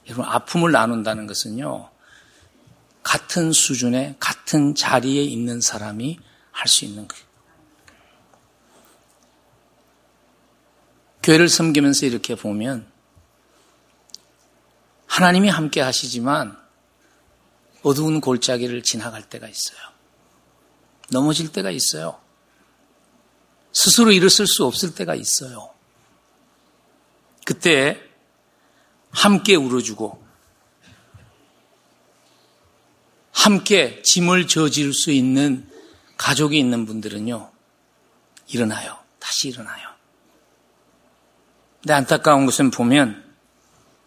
여러분 0.08 0.26
아픔을 0.26 0.72
나눈다는 0.72 1.28
것은요 1.28 1.90
같은 3.04 3.52
수준의 3.52 4.16
같은 4.20 4.76
자리에 4.76 5.24
있는 5.24 5.62
사람이 5.62 6.20
할 6.52 6.68
수 6.68 6.86
있는 6.86 7.08
거예요. 7.08 7.24
교회를 11.24 11.50
섬기면서 11.50 12.06
이렇게 12.06 12.36
보면 12.36 12.90
하나님이 15.08 15.50
함께 15.50 15.82
하시지만 15.82 16.58
어두운 17.84 18.22
골짜기를 18.22 18.84
지나갈 18.84 19.28
때가 19.28 19.48
있어요. 19.48 19.80
넘어질 21.10 21.52
때가 21.52 21.70
있어요. 21.70 22.20
스스로 23.74 24.12
일어설 24.12 24.48
수 24.48 24.66
없을 24.66 24.96
때가 24.96 25.16
있어요. 25.16 25.77
그때 27.48 27.98
함께 29.10 29.56
울어주고 29.56 30.22
함께 33.32 34.02
짐을 34.04 34.50
저질 34.50 34.94
수 34.94 35.12
있는 35.12 35.66
가족이 36.18 36.60
있는 36.60 36.86
분들은요, 36.86 37.50
일어나요. 38.50 38.98
다시 39.20 39.48
일어나요. 39.48 39.88
근데 41.80 41.94
안타까운 41.94 42.46
것은 42.46 42.70
보면, 42.70 43.24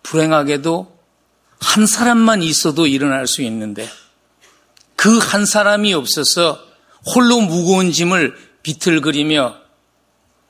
불행하게도 0.02 1.00
한 1.60 1.86
사람만 1.86 2.42
있어도 2.42 2.86
일어날 2.86 3.26
수 3.26 3.40
있는데, 3.40 3.88
그 4.96 5.18
한 5.18 5.46
사람이 5.46 5.94
없어서 5.94 6.62
홀로 7.06 7.40
무거운 7.40 7.90
짐을 7.90 8.36
비틀거리며 8.62 9.56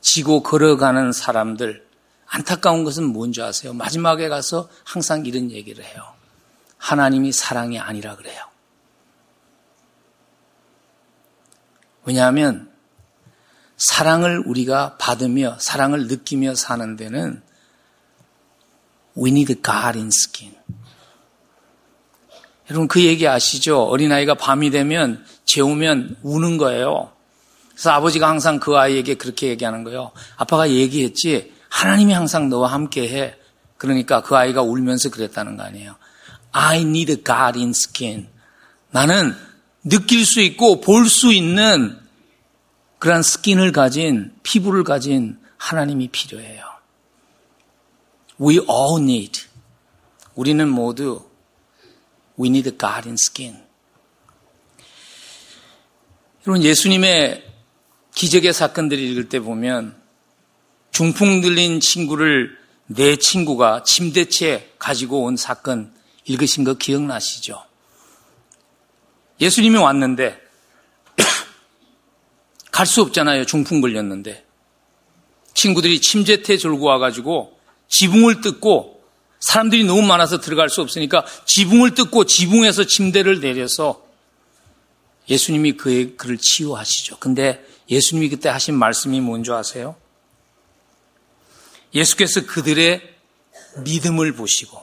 지고 0.00 0.42
걸어가는 0.42 1.12
사람들, 1.12 1.88
안타까운 2.30 2.84
것은 2.84 3.04
뭔지 3.04 3.42
아세요? 3.42 3.72
마지막에 3.72 4.28
가서 4.28 4.68
항상 4.84 5.26
이런 5.26 5.50
얘기를 5.50 5.84
해요. 5.84 6.04
하나님이 6.78 7.32
사랑이 7.32 7.78
아니라 7.78 8.14
그래요. 8.16 8.40
왜냐하면 12.04 12.70
사랑을 13.76 14.42
우리가 14.46 14.96
받으며 14.96 15.56
사랑을 15.58 16.06
느끼며 16.06 16.54
사는 16.54 16.96
데는 16.96 17.42
we 19.18 19.30
need 19.30 19.54
God 19.62 19.98
in 19.98 20.06
skin. 20.08 20.56
여러분 22.70 22.86
그 22.86 23.04
얘기 23.04 23.26
아시죠? 23.26 23.82
어린아이가 23.82 24.34
밤이 24.34 24.70
되면 24.70 25.24
재우면 25.44 26.18
우는 26.22 26.58
거예요. 26.58 27.12
그래서 27.70 27.90
아버지가 27.90 28.28
항상 28.28 28.60
그 28.60 28.78
아이에게 28.78 29.14
그렇게 29.14 29.48
얘기하는 29.48 29.82
거예요. 29.82 30.12
아빠가 30.36 30.70
얘기했지 30.70 31.52
하나님이 31.70 32.12
항상 32.12 32.50
너와 32.50 32.70
함께 32.72 33.08
해. 33.08 33.34
그러니까 33.78 34.20
그 34.20 34.36
아이가 34.36 34.60
울면서 34.60 35.08
그랬다는 35.10 35.56
거 35.56 35.62
아니에요. 35.62 35.96
I 36.52 36.82
need 36.82 37.24
God 37.24 37.58
in 37.58 37.70
skin. 37.70 38.28
나는 38.90 39.34
느낄 39.84 40.26
수 40.26 40.40
있고 40.40 40.80
볼 40.80 41.06
수 41.08 41.32
있는 41.32 41.98
그러한 42.98 43.22
스킨을 43.22 43.72
가진 43.72 44.34
피부를 44.42 44.84
가진 44.84 45.38
하나님이 45.56 46.08
필요해요. 46.08 46.64
We 48.40 48.58
all 48.58 49.02
need. 49.02 49.44
우리는 50.34 50.68
모두 50.68 51.24
we 52.38 52.48
need 52.48 52.70
God 52.76 53.08
in 53.08 53.14
skin. 53.14 53.62
여러분 56.46 56.62
예수님의 56.62 57.46
기적의 58.14 58.52
사건들을 58.52 59.02
읽을 59.02 59.28
때 59.28 59.40
보면 59.40 59.99
중풍 60.92 61.40
들린 61.40 61.80
친구를 61.80 62.56
내 62.86 63.16
친구가 63.16 63.84
침대채 63.84 64.72
가지고 64.78 65.22
온 65.24 65.36
사건 65.36 65.92
읽으신 66.24 66.64
거 66.64 66.74
기억나시죠? 66.74 67.62
예수님이 69.40 69.78
왔는데 69.78 70.40
갈 72.70 72.86
수 72.86 73.02
없잖아요. 73.02 73.46
중풍 73.46 73.80
걸렸는데. 73.80 74.44
친구들이 75.54 76.00
침제태 76.00 76.56
졸고 76.56 76.84
와가지고 76.86 77.58
지붕을 77.88 78.40
뜯고 78.40 79.02
사람들이 79.40 79.84
너무 79.84 80.02
많아서 80.02 80.40
들어갈 80.40 80.68
수 80.68 80.80
없으니까 80.80 81.24
지붕을 81.44 81.94
뜯고 81.94 82.24
지붕에서 82.24 82.84
침대를 82.84 83.40
내려서 83.40 84.04
예수님이 85.28 85.72
그의 85.72 86.16
그를 86.16 86.38
치유하시죠. 86.38 87.18
근데 87.18 87.64
예수님이 87.90 88.28
그때 88.28 88.48
하신 88.48 88.74
말씀이 88.74 89.20
뭔지 89.20 89.50
아세요? 89.52 89.96
예수께서 91.94 92.46
그들의 92.46 93.16
믿음을 93.78 94.32
보시고 94.32 94.80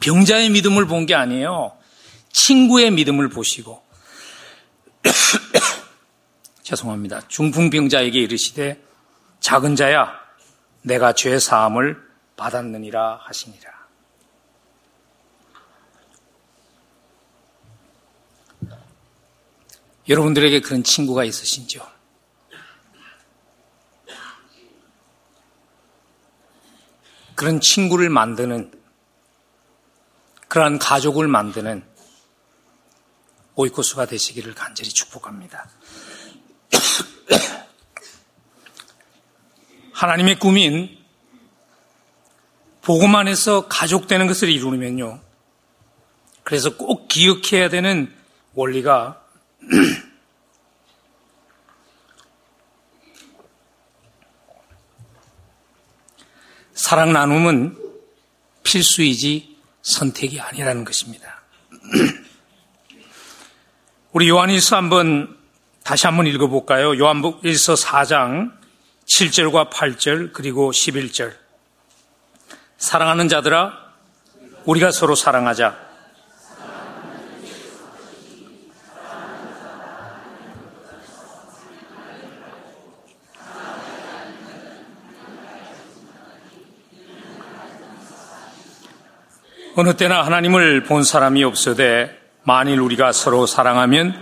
병자의 0.00 0.50
믿음을 0.50 0.86
본 0.86 1.06
게 1.06 1.14
아니에요. 1.14 1.76
친구의 2.32 2.90
믿음을 2.92 3.28
보시고 3.28 3.82
죄송합니다. 6.62 7.26
중풍병자에게 7.28 8.20
이르시되 8.20 8.80
작은 9.40 9.76
자야 9.76 10.12
내가 10.82 11.12
죄 11.12 11.38
사함을 11.38 12.00
받았느니라 12.36 13.20
하시니라. 13.24 13.70
여러분들에게 20.08 20.60
그런 20.60 20.82
친구가 20.82 21.24
있으신지요? 21.24 21.86
그런 27.34 27.60
친구를 27.60 28.10
만드는 28.10 28.72
그러한 30.48 30.78
가족을 30.78 31.28
만드는 31.28 31.82
오이코스가 33.54 34.06
되시기를 34.06 34.54
간절히 34.54 34.90
축복합니다. 34.90 35.68
하나님의 39.92 40.38
꿈인 40.38 40.98
복음 42.82 43.14
안에서 43.14 43.68
가족 43.68 44.08
되는 44.08 44.26
것을 44.26 44.48
이루면요. 44.48 45.20
그래서 46.42 46.76
꼭 46.76 47.06
기억해야 47.06 47.68
되는 47.68 48.12
원리가 48.54 49.24
사랑 56.80 57.12
나눔은 57.12 57.76
필수이지 58.62 59.54
선택이 59.82 60.40
아니라는 60.40 60.86
것입니다. 60.86 61.42
우리 64.12 64.30
요한일서 64.30 64.76
한번 64.76 65.36
다시 65.84 66.06
한번 66.06 66.26
읽어볼까요? 66.26 66.98
요한일서 66.98 67.74
4장 67.74 68.52
7절과 69.04 69.70
8절 69.70 70.32
그리고 70.32 70.70
11절 70.70 71.34
사랑하는 72.78 73.28
자들아 73.28 73.74
우리가 74.64 74.90
서로 74.90 75.14
사랑하자. 75.14 75.89
어느 89.80 89.96
때나 89.96 90.26
하나님을 90.26 90.84
본 90.84 91.04
사람이 91.04 91.42
없어되 91.42 92.14
만일 92.42 92.80
우리가 92.80 93.12
서로 93.12 93.46
사랑하면 93.46 94.14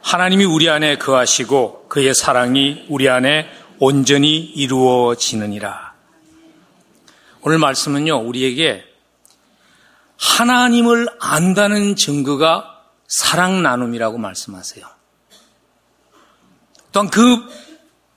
하나님이 0.00 0.46
우리 0.46 0.70
안에 0.70 0.96
거하시고 0.96 1.88
그의 1.90 2.14
사랑이 2.14 2.86
우리 2.88 3.10
안에 3.10 3.46
온전히 3.78 4.38
이루어지느니라. 4.38 5.92
오늘 7.42 7.58
말씀은요, 7.58 8.20
우리에게 8.20 8.86
하나님을 10.18 11.08
안다는 11.20 11.94
증거가 11.94 12.80
사랑 13.06 13.62
나눔이라고 13.62 14.16
말씀하세요. 14.16 14.86
또한 16.92 17.10
그 17.10 17.36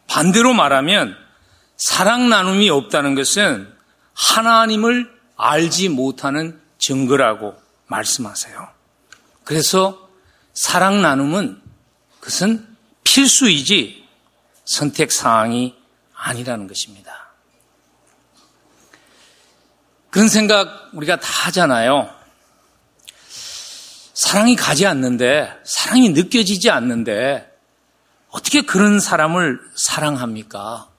반대로 0.07 0.53
말하면 0.53 1.17
사랑 1.75 2.29
나눔이 2.29 2.69
없다는 2.69 3.15
것은 3.15 3.69
하나님을 4.13 5.13
알지 5.35 5.89
못하는 5.89 6.63
증거라고 6.86 7.59
말씀하세요. 7.88 8.69
그래서 9.43 10.07
사랑 10.53 11.01
나눔은 11.01 11.59
그것은 12.19 12.77
필수이지 13.03 14.07
선택 14.65 15.11
사항이 15.11 15.75
아니라는 16.13 16.67
것입니다. 16.67 17.31
그런 20.11 20.29
생각 20.29 20.91
우리가 20.93 21.19
다 21.19 21.27
하잖아요. 21.47 22.13
사랑이 24.13 24.55
가지 24.55 24.86
않는데, 24.86 25.51
사랑이 25.65 26.09
느껴지지 26.09 26.69
않는데, 26.69 27.51
어떻게 28.29 28.61
그런 28.61 28.99
사람을 28.99 29.59
사랑합니까? 29.75 30.89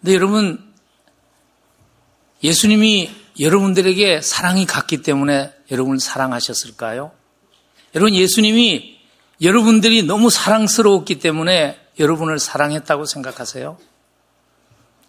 근데 0.00 0.14
여러분, 0.14 0.74
예수님이 2.42 3.19
여러분들에게 3.40 4.20
사랑이 4.20 4.66
갔기 4.66 5.02
때문에 5.02 5.52
여러분을 5.70 5.98
사랑하셨을까요? 5.98 7.12
여러분, 7.94 8.14
예수님이 8.14 9.00
여러분들이 9.40 10.02
너무 10.02 10.28
사랑스러웠기 10.28 11.18
때문에 11.18 11.80
여러분을 11.98 12.38
사랑했다고 12.38 13.06
생각하세요? 13.06 13.78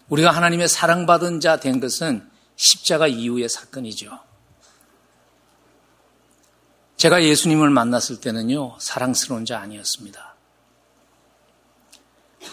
우리가 0.08 0.32
하나님의 0.32 0.68
사랑받은 0.70 1.42
자 1.42 1.58
된 1.58 1.80
것은 1.80 2.28
십자가 2.56 3.08
이후의 3.08 3.50
사건이죠. 3.50 4.20
제가 6.96 7.24
예수님을 7.24 7.70
만났을 7.70 8.22
때는요, 8.22 8.78
사랑스러운 8.80 9.46
자 9.46 9.60
아니었습니다. 9.60 10.36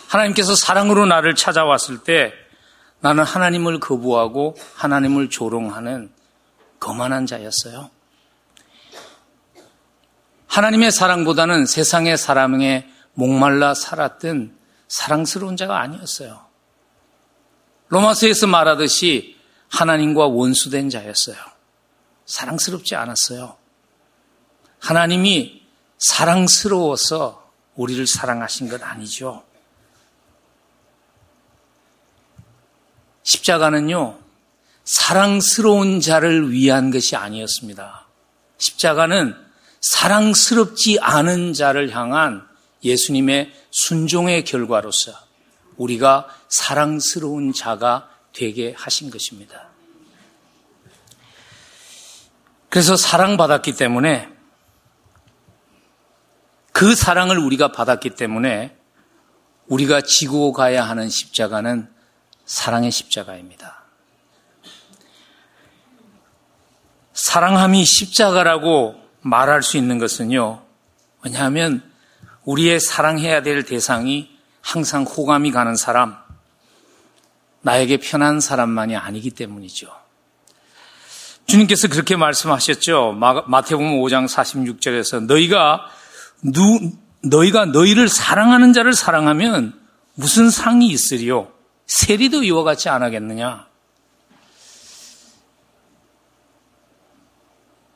하나님께서 0.09 0.55
사랑으로 0.55 1.07
나를 1.07 1.35
찾아왔을 1.35 1.99
때 1.99 2.33
나는 3.01 3.25
하나님을 3.25 3.81
거부하고 3.81 4.57
하나님을 4.75 5.31
조롱하는 5.31 6.13
거만한 6.81 7.27
자였어요. 7.27 7.91
하나님의 10.47 10.91
사랑보다는 10.91 11.67
세상의 11.67 12.17
사랑에 12.17 12.89
목말라 13.15 13.75
살았던 13.75 14.57
사랑스러운 14.89 15.57
자가 15.57 15.81
아니었어요. 15.81 16.47
로마서에서 17.89 18.47
말하듯이 18.47 19.37
하나님과 19.69 20.27
원수된 20.27 20.91
자였어요. 20.91 21.37
사랑스럽지 22.27 22.97
않았어요. 22.97 23.57
하나님이 24.81 25.63
사랑스러워서 25.99 27.51
우리를 27.75 28.07
사랑하신 28.07 28.69
것 28.69 28.83
아니죠. 28.83 29.45
십자가는요, 33.29 34.19
사랑스러운 34.85 36.01
자를 36.01 36.51
위한 36.51 36.91
것이 36.91 37.15
아니었습니다. 37.15 38.07
십자가는 38.57 39.37
사랑스럽지 39.83 40.99
않은 41.01 41.53
자를 41.53 41.95
향한 41.95 42.49
예수님의 42.83 43.53
순종의 43.71 44.45
결과로서 44.45 45.13
우리가 45.77 46.27
사랑스러운 46.49 47.53
자가 47.53 48.09
되게 48.33 48.75
하신 48.77 49.11
것입니다. 49.11 49.69
그래서 52.71 52.97
사랑받았기 52.97 53.75
때문에 53.75 54.31
그 56.73 56.95
사랑을 56.95 57.39
우리가 57.39 57.73
받았기 57.73 58.11
때문에 58.11 58.75
우리가 59.67 60.01
지고 60.01 60.53
가야 60.55 60.89
하는 60.89 61.11
십자가는 61.11 61.98
사랑의 62.49 62.91
십자가입니다. 62.91 63.85
사랑함이 67.13 67.85
십자가라고 67.85 68.97
말할 69.21 69.63
수 69.63 69.77
있는 69.77 69.99
것은요. 69.99 70.63
왜냐하면 71.23 71.83
우리의 72.45 72.81
사랑해야 72.81 73.43
될 73.43 73.65
대상이 73.65 74.31
항상 74.63 75.03
호감이 75.03 75.51
가는 75.53 75.77
사람, 75.77 76.17
나에게 77.61 77.99
편한 77.99 78.41
사람만이 78.41 78.97
아니기 78.97 79.31
때문이죠. 79.31 79.89
주님께서 81.47 81.89
그렇게 81.89 82.17
말씀하셨죠. 82.17 83.13
마태복음 83.47 84.01
5장 84.01 84.27
46절에서 84.27 85.27
너희가 85.27 85.87
누, 86.43 86.93
너희가 87.23 87.67
너희를 87.67 88.09
사랑하는 88.09 88.73
자를 88.73 88.95
사랑하면 88.95 89.79
무슨 90.15 90.49
상이 90.49 90.89
있으리요? 90.89 91.58
세리도 91.89 92.45
이와 92.45 92.63
같이 92.63 92.89
안 92.89 93.03
하겠느냐? 93.03 93.67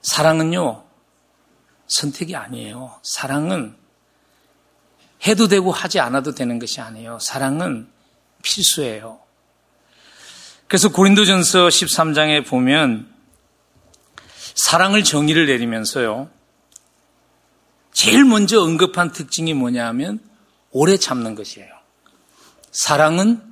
사랑은요, 0.00 0.84
선택이 1.86 2.34
아니에요. 2.34 2.98
사랑은 3.02 3.76
해도 5.26 5.46
되고 5.46 5.70
하지 5.70 6.00
않아도 6.00 6.34
되는 6.34 6.58
것이 6.58 6.80
아니에요. 6.80 7.18
사랑은 7.20 7.88
필수예요. 8.42 9.20
그래서 10.66 10.90
고린도전서 10.90 11.68
13장에 11.68 12.46
보면 12.46 13.12
사랑을 14.54 15.04
정의를 15.04 15.46
내리면서요. 15.46 16.30
제일 17.92 18.24
먼저 18.24 18.62
언급한 18.62 19.12
특징이 19.12 19.52
뭐냐 19.54 19.86
하면 19.88 20.18
오래 20.70 20.96
참는 20.96 21.34
것이에요. 21.34 21.70
사랑은 22.72 23.51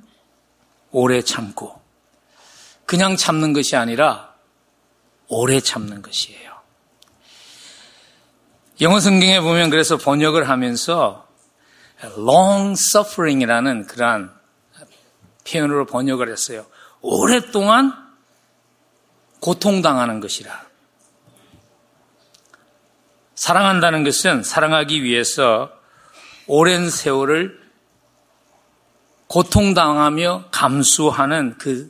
오래 0.91 1.21
참고 1.21 1.81
그냥 2.85 3.15
참는 3.15 3.53
것이 3.53 3.75
아니라 3.75 4.33
오래 5.27 5.61
참는 5.61 6.01
것이에요. 6.01 6.51
영어 8.81 8.99
성경에 8.99 9.39
보면 9.39 9.69
그래서 9.69 9.95
번역을 9.97 10.49
하면서 10.49 11.27
long 12.03 12.73
suffering이라는 12.73 13.87
그러한 13.87 14.33
표현으로 15.47 15.85
번역을 15.85 16.29
했어요. 16.29 16.65
오랫동안 16.99 17.93
고통당하는 19.39 20.19
것이라. 20.19 20.65
사랑한다는 23.35 24.03
것은 24.03 24.43
사랑하기 24.43 25.03
위해서 25.03 25.71
오랜 26.45 26.89
세월을 26.89 27.60
고통당하며 29.31 30.45
감수하는 30.51 31.55
그, 31.57 31.89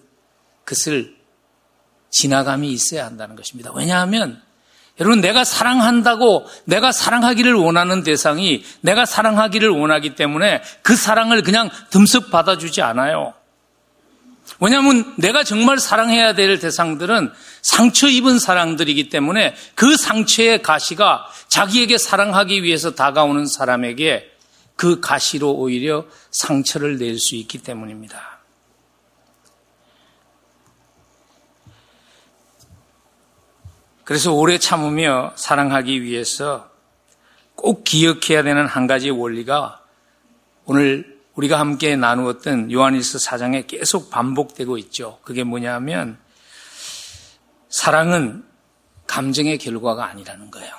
것을 0.63 1.15
지나감이 2.11 2.71
있어야 2.71 3.05
한다는 3.05 3.35
것입니다. 3.35 3.71
왜냐하면 3.73 4.39
여러분, 4.99 5.21
내가 5.21 5.43
사랑한다고 5.43 6.45
내가 6.65 6.91
사랑하기를 6.91 7.55
원하는 7.55 8.03
대상이 8.03 8.63
내가 8.81 9.07
사랑하기를 9.07 9.69
원하기 9.69 10.13
때문에 10.13 10.61
그 10.83 10.95
사랑을 10.95 11.41
그냥 11.41 11.71
듬석 11.89 12.29
받아주지 12.29 12.83
않아요. 12.83 13.33
왜냐하면 14.59 15.15
내가 15.17 15.43
정말 15.43 15.79
사랑해야 15.79 16.35
될 16.35 16.59
대상들은 16.59 17.31
상처 17.63 18.07
입은 18.07 18.37
사랑들이기 18.37 19.09
때문에 19.09 19.55
그 19.73 19.97
상처의 19.97 20.61
가시가 20.61 21.25
자기에게 21.47 21.97
사랑하기 21.97 22.61
위해서 22.61 22.91
다가오는 22.91 23.47
사람에게 23.47 24.30
그 24.81 24.99
가시로 24.99 25.51
오히려 25.51 26.07
상처를 26.31 26.97
낼 26.97 27.19
수 27.19 27.35
있기 27.35 27.59
때문입니다. 27.59 28.39
그래서 34.03 34.33
오래 34.33 34.57
참으며 34.57 35.33
사랑하기 35.35 36.01
위해서 36.01 36.71
꼭 37.53 37.83
기억해야 37.83 38.41
되는 38.41 38.65
한 38.65 38.87
가지 38.87 39.11
원리가 39.11 39.85
오늘 40.65 41.21
우리가 41.35 41.59
함께 41.59 41.95
나누었던 41.95 42.71
요한일서 42.71 43.19
4장에 43.19 43.67
계속 43.67 44.09
반복되고 44.09 44.79
있죠. 44.79 45.19
그게 45.21 45.43
뭐냐면 45.43 46.17
사랑은 47.69 48.43
감정의 49.05 49.59
결과가 49.59 50.05
아니라는 50.05 50.49
거예요. 50.49 50.73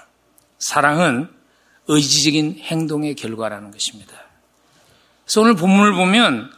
사랑은 0.59 1.42
의지적인 1.89 2.61
행동의 2.61 3.15
결과라는 3.15 3.71
것입니다. 3.71 4.15
그래서 5.25 5.41
오늘 5.41 5.57
본문을 5.57 5.95
보면 5.95 6.53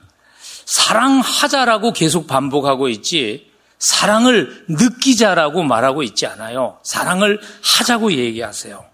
사랑하자라고 0.67 1.93
계속 1.93 2.27
반복하고 2.27 2.89
있지 2.89 3.51
사랑을 3.79 4.65
느끼자라고 4.69 5.63
말하고 5.63 6.03
있지 6.03 6.27
않아요. 6.27 6.79
사랑을 6.83 7.41
하자고 7.63 8.13
얘기하세요. 8.13 8.85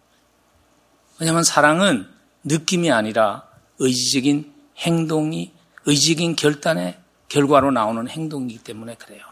왜냐하면 1.18 1.44
사랑은 1.44 2.08
느낌이 2.44 2.90
아니라 2.90 3.44
의지적인 3.78 4.52
행동이, 4.78 5.52
의지적인 5.84 6.36
결단의 6.36 6.98
결과로 7.28 7.70
나오는 7.70 8.08
행동이기 8.08 8.64
때문에 8.64 8.96
그래요. 8.96 9.22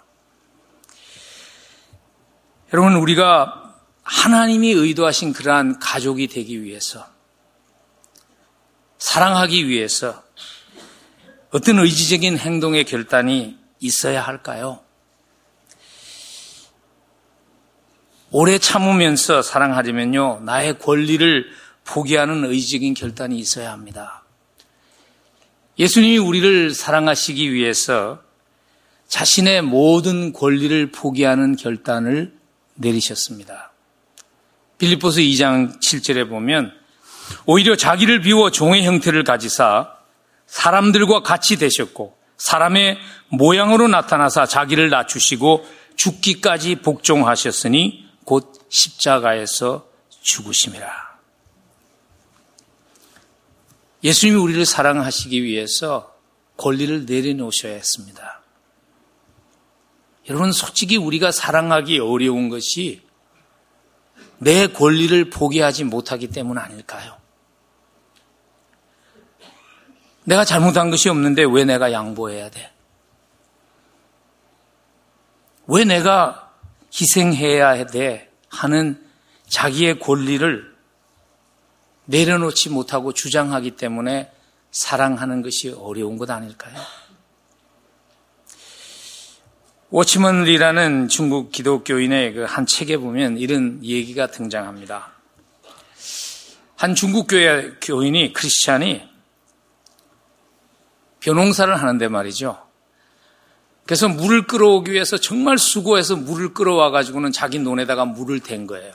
여러분, 2.73 2.95
우리가 2.97 3.68
하나님이 4.11 4.73
의도하신 4.73 5.35
그러한 5.35 5.79
가족이 5.81 6.29
되기 6.29 6.63
위해서, 6.63 7.07
사랑하기 8.97 9.69
위해서 9.69 10.25
어떤 11.51 11.79
의지적인 11.79 12.39
행동의 12.39 12.85
결단이 12.85 13.59
있어야 13.81 14.23
할까요? 14.23 14.81
오래 18.31 18.59
참으면서 18.59 19.43
사랑하려면요, 19.43 20.41
나의 20.43 20.79
권리를 20.79 21.47
포기하는 21.85 22.45
의지적인 22.45 22.95
결단이 22.95 23.39
있어야 23.39 23.73
합니다. 23.73 24.25
예수님이 25.79 26.17
우리를 26.17 26.75
사랑하시기 26.75 27.53
위해서 27.53 28.23
자신의 29.07 29.63
모든 29.63 30.33
권리를 30.33 30.93
포기하는 30.93 31.57
결단을 31.57 32.37
내리셨습니다. 32.75 33.68
빌립보서 34.79 35.21
2장 35.21 35.81
7절에 35.81 36.29
보면 36.29 36.73
오히려 37.47 37.77
자기를 37.77 38.21
비워 38.21 38.51
종의 38.51 38.85
형태를 38.85 39.25
가지사 39.25 39.93
사람들과 40.47 41.23
같이 41.23 41.57
되셨고 41.57 42.17
사람의 42.39 42.99
모양으로 43.29 43.89
나타나사 43.89 44.47
자기를 44.47 44.89
낮추시고 44.91 45.67
죽기까지 45.97 46.77
복종하셨으니 46.77 48.07
곧 48.25 48.53
십자가에서 48.69 49.89
죽으심이라. 50.23 51.09
예수님이 54.05 54.39
우리를 54.39 54.65
사랑하시기 54.65 55.43
위해서 55.43 56.15
권리를 56.57 57.07
내려놓으셔야 57.07 57.75
했습니다. 57.75 58.43
여러분, 60.29 60.53
솔직히 60.53 60.97
우리가 60.97 61.33
사랑하기 61.33 61.99
어려운 61.99 62.49
것이 62.49 63.08
내 64.39 64.67
권리를 64.69 65.31
포기하지 65.31 65.85
못하기 65.85 66.29
때문 66.29 66.59
아닐까요? 66.59 67.17
내가 70.25 70.45
잘못한 70.45 70.91
것이 70.91 71.09
없는데 71.09 71.45
왜 71.51 71.65
내가 71.65 71.91
양보해야 71.91 72.51
돼? 72.51 72.71
왜 75.67 75.85
내가 75.85 76.53
희생해야 76.93 77.87
돼? 77.87 78.31
하는 78.49 79.05
자기의 79.49 79.99
권리를 79.99 80.77
내려놓지 82.07 82.71
못하고 82.71 83.13
주장하기 83.13 83.73
때문에 83.73 84.33
사랑하는 84.71 85.43
것이 85.43 85.71
어려운 85.71 86.17
것 86.17 86.31
아닐까요? 86.31 86.79
워치먼 89.91 90.45
리라는 90.45 91.09
중국 91.09 91.51
기독교인의 91.51 92.35
그 92.35 92.45
한 92.45 92.67
책에 92.67 92.99
보면 92.99 93.39
이런 93.39 93.83
얘기가 93.83 94.27
등장합니다. 94.27 95.13
한 96.77 96.95
중국 96.95 97.27
교회 97.29 97.73
교인이 97.81 98.33
크리스찬이 98.33 99.03
벼농사를 101.21 101.75
하는데 101.75 102.09
말이죠. 102.09 102.67
그래서 103.87 104.09
물을 104.09 104.47
끌어오기 104.47 104.93
위해서 104.93 105.17
정말 105.17 105.57
수고해서 105.57 106.17
물을 106.17 106.53
끌어와 106.53 106.91
가지고는 106.91 107.33
자기 107.33 107.59
논에다가 107.59 108.05
물을 108.05 108.41
댄 108.41 108.67
거예요. 108.67 108.93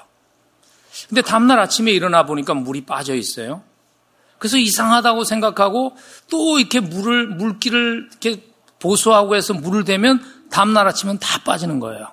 근데 1.10 1.22
다음날 1.22 1.60
아침에 1.60 1.92
일어나 1.92 2.26
보니까 2.26 2.54
물이 2.54 2.86
빠져 2.86 3.16
있어요. 3.16 3.64
그래서 4.38 4.58
이상하다고 4.58 5.24
생각하고 5.24 5.96
또 6.30 6.60
이렇게 6.60 6.80
물을, 6.80 7.28
물기를 7.28 8.10
이렇게 8.12 8.44
보수하고 8.80 9.36
해서 9.36 9.54
물을 9.54 9.84
대면 9.84 10.22
다음날 10.54 10.88
아침엔 10.88 11.18
다 11.18 11.40
빠지는 11.44 11.80
거예요. 11.80 12.10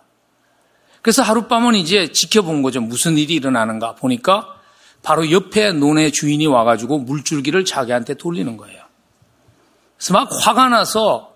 그래서 1.02 1.22
하룻밤은 1.22 1.74
이제 1.74 2.10
지켜본 2.10 2.62
거죠. 2.62 2.80
무슨 2.80 3.18
일이 3.18 3.34
일어나는가 3.34 3.94
보니까 3.94 4.56
바로 5.02 5.30
옆에 5.30 5.72
논의 5.72 6.10
주인이 6.10 6.46
와가지고 6.46 7.00
물줄기를 7.00 7.66
자기한테 7.66 8.14
돌리는 8.14 8.56
거예요. 8.56 8.82
그래서 9.98 10.14
막 10.14 10.30
화가 10.32 10.70
나서 10.70 11.34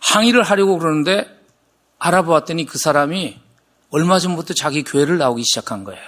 항의를 0.00 0.44
하려고 0.44 0.78
그러는데 0.78 1.26
알아보았더니 1.98 2.66
그 2.66 2.78
사람이 2.78 3.36
얼마 3.90 4.20
전부터 4.20 4.54
자기 4.54 4.84
교회를 4.84 5.18
나오기 5.18 5.42
시작한 5.42 5.82
거예요. 5.82 6.00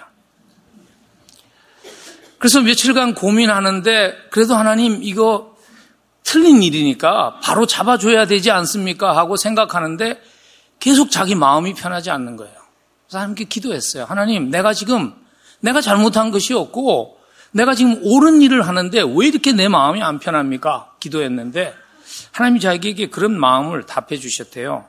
그래서 2.39 2.61
며칠간 2.61 3.15
고민하는데 3.15 4.29
그래도 4.31 4.55
하나님 4.55 5.03
이거 5.03 5.56
틀린 6.27 6.61
일이니까 6.61 7.39
바로 7.41 7.67
잡아줘야 7.67 8.27
되지 8.27 8.51
않습니까? 8.51 9.17
하고 9.17 9.37
생각하는데 9.37 10.21
계속 10.81 11.13
자기 11.13 11.37
마음이 11.37 11.75
편하지 11.75 12.11
않는 12.11 12.37
거예요. 12.37 12.53
그래서 13.05 13.19
하나님께 13.19 13.45
기도했어요. 13.45 14.05
하나님, 14.07 14.51
내가 14.51 14.75
지금 14.75 15.15
내가 15.61 15.81
잘못한 15.81 16.33
것이 16.33 16.53
없고 16.53 17.21
내가 17.53 17.77
지금 17.77 18.01
옳은 18.03 18.43
일을 18.43 18.67
하는데 18.67 19.03
왜 19.03 19.29
이렇게 19.29 19.53
내 19.53 19.69
마음이 19.69 20.03
안 20.03 20.19
편합니까? 20.19 20.97
기도했는데 20.99 21.73
하나님이 22.33 22.59
자기에게 22.59 23.09
그런 23.09 23.39
마음을 23.39 23.87
답해 23.87 24.19
주셨대요. 24.19 24.85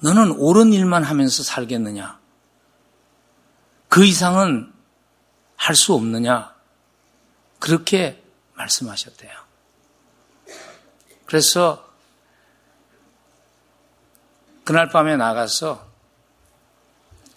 너는 0.00 0.32
옳은 0.32 0.74
일만 0.74 1.04
하면서 1.04 1.42
살겠느냐? 1.42 2.18
그 3.88 4.04
이상은 4.04 4.70
할 5.56 5.74
수 5.74 5.94
없느냐? 5.94 6.54
그렇게 7.58 8.22
말씀하셨대요. 8.56 9.45
그래서 11.26 11.86
그날 14.64 14.88
밤에 14.88 15.16
나가서 15.16 15.86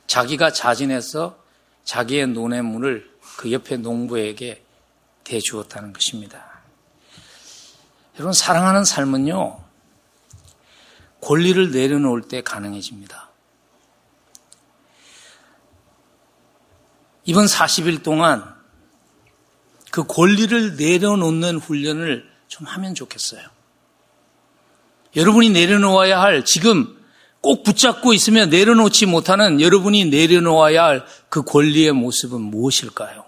자기가 0.08 0.52
자진해서 0.52 1.38
자기의 1.84 2.28
논의 2.28 2.62
물을 2.62 3.10
그 3.38 3.52
옆에 3.52 3.78
농부에게 3.78 4.64
대주었다는 5.24 5.94
것입니다. 5.94 6.62
여러분, 8.16 8.34
사랑하는 8.34 8.84
삶은요, 8.84 9.64
권리를 11.22 11.72
내려놓을 11.72 12.24
때 12.24 12.42
가능해집니다. 12.42 13.30
이번 17.26 17.46
40일 17.46 18.04
동안 18.04 18.56
그 19.92 20.04
권리를 20.04 20.78
내려놓는 20.78 21.58
훈련을 21.60 22.30
좀 22.48 22.66
하면 22.66 22.96
좋겠어요. 22.96 23.59
여러분이 25.16 25.50
내려놓아야 25.50 26.22
할 26.22 26.46
지금 26.46 26.98
꼭 27.42 27.64
붙잡고 27.64 28.14
있으면 28.14 28.50
내려놓지 28.50 29.06
못하는 29.06 29.62
여러분이 29.62 30.06
내려놓아야 30.06 30.84
할 30.84 31.06
그 31.30 31.44
권리의 31.44 31.92
모습은 31.94 32.42
무엇일까요? 32.42 33.26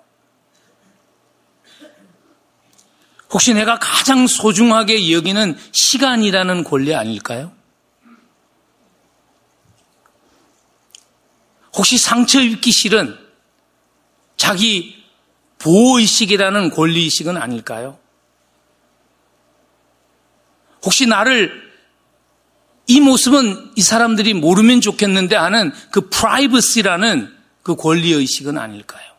혹시 3.29 3.53
내가 3.53 3.79
가장 3.79 4.27
소중하게 4.27 5.13
여기는 5.13 5.57
시간이라는 5.71 6.63
권리 6.65 6.93
아닐까요? 6.93 7.53
혹시 11.73 11.97
상처 11.97 12.41
입기 12.41 12.71
싫은 12.73 13.17
자기 14.35 15.01
보호의식이라는 15.59 16.71
권리의식은 16.71 17.37
아닐까요? 17.37 17.97
혹시 20.83 21.05
나를 21.05 21.70
이 22.91 22.99
모습은 22.99 23.71
이 23.77 23.81
사람들이 23.81 24.33
모르면 24.33 24.81
좋겠는데 24.81 25.37
하는 25.37 25.71
그 25.91 26.09
프라이버시라는 26.09 27.33
그 27.63 27.77
권리의식은 27.77 28.57
아닐까요? 28.57 29.09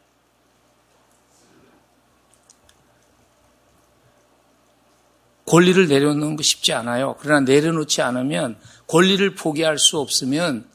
권리를 5.46 5.88
내려놓는 5.88 6.36
거 6.36 6.42
쉽지 6.42 6.74
않아요. 6.74 7.16
그러나 7.18 7.40
내려놓지 7.40 8.02
않으면 8.02 8.58
권리를 8.88 9.34
포기할 9.34 9.78
수 9.78 9.98
없으면 9.98 10.68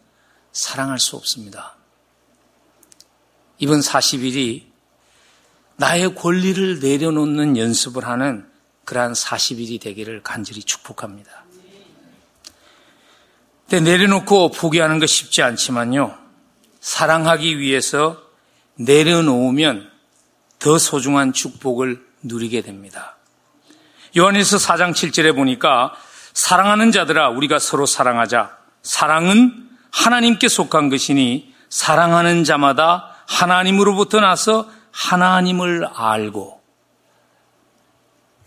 사랑할 0.51 0.97
수 0.97 1.15
없습니다. 1.17 1.75
이번 3.59 3.79
40일이 3.79 4.63
나의 5.75 6.15
권리를 6.15 6.79
내려놓는 6.79 7.57
연습을 7.57 8.07
하는 8.07 8.49
그러한 8.85 9.13
40일이 9.13 9.79
되기를 9.79 10.23
간절히 10.23 10.63
축복합니다. 10.63 11.46
근데 13.69 13.91
내려놓고 13.91 14.51
포기하는 14.51 14.99
것 14.99 15.07
쉽지 15.07 15.41
않지만요. 15.41 16.15
사랑하기 16.79 17.59
위해서 17.59 18.17
내려놓으면 18.75 19.91
더 20.59 20.77
소중한 20.77 21.33
축복을 21.33 22.01
누리게 22.23 22.61
됩니다. 22.61 23.17
요한일서 24.17 24.57
4장 24.57 24.91
7절에 24.91 25.35
보니까 25.35 25.93
사랑하는 26.33 26.91
자들아 26.91 27.29
우리가 27.29 27.59
서로 27.59 27.85
사랑하자 27.85 28.57
사랑은 28.83 29.69
하나님께 29.91 30.47
속한 30.47 30.89
것이니 30.89 31.53
사랑하는 31.69 32.45
자마다 32.45 33.15
하나님으로부터 33.27 34.21
나서 34.21 34.69
하나님을 34.91 35.89
알고 35.93 36.61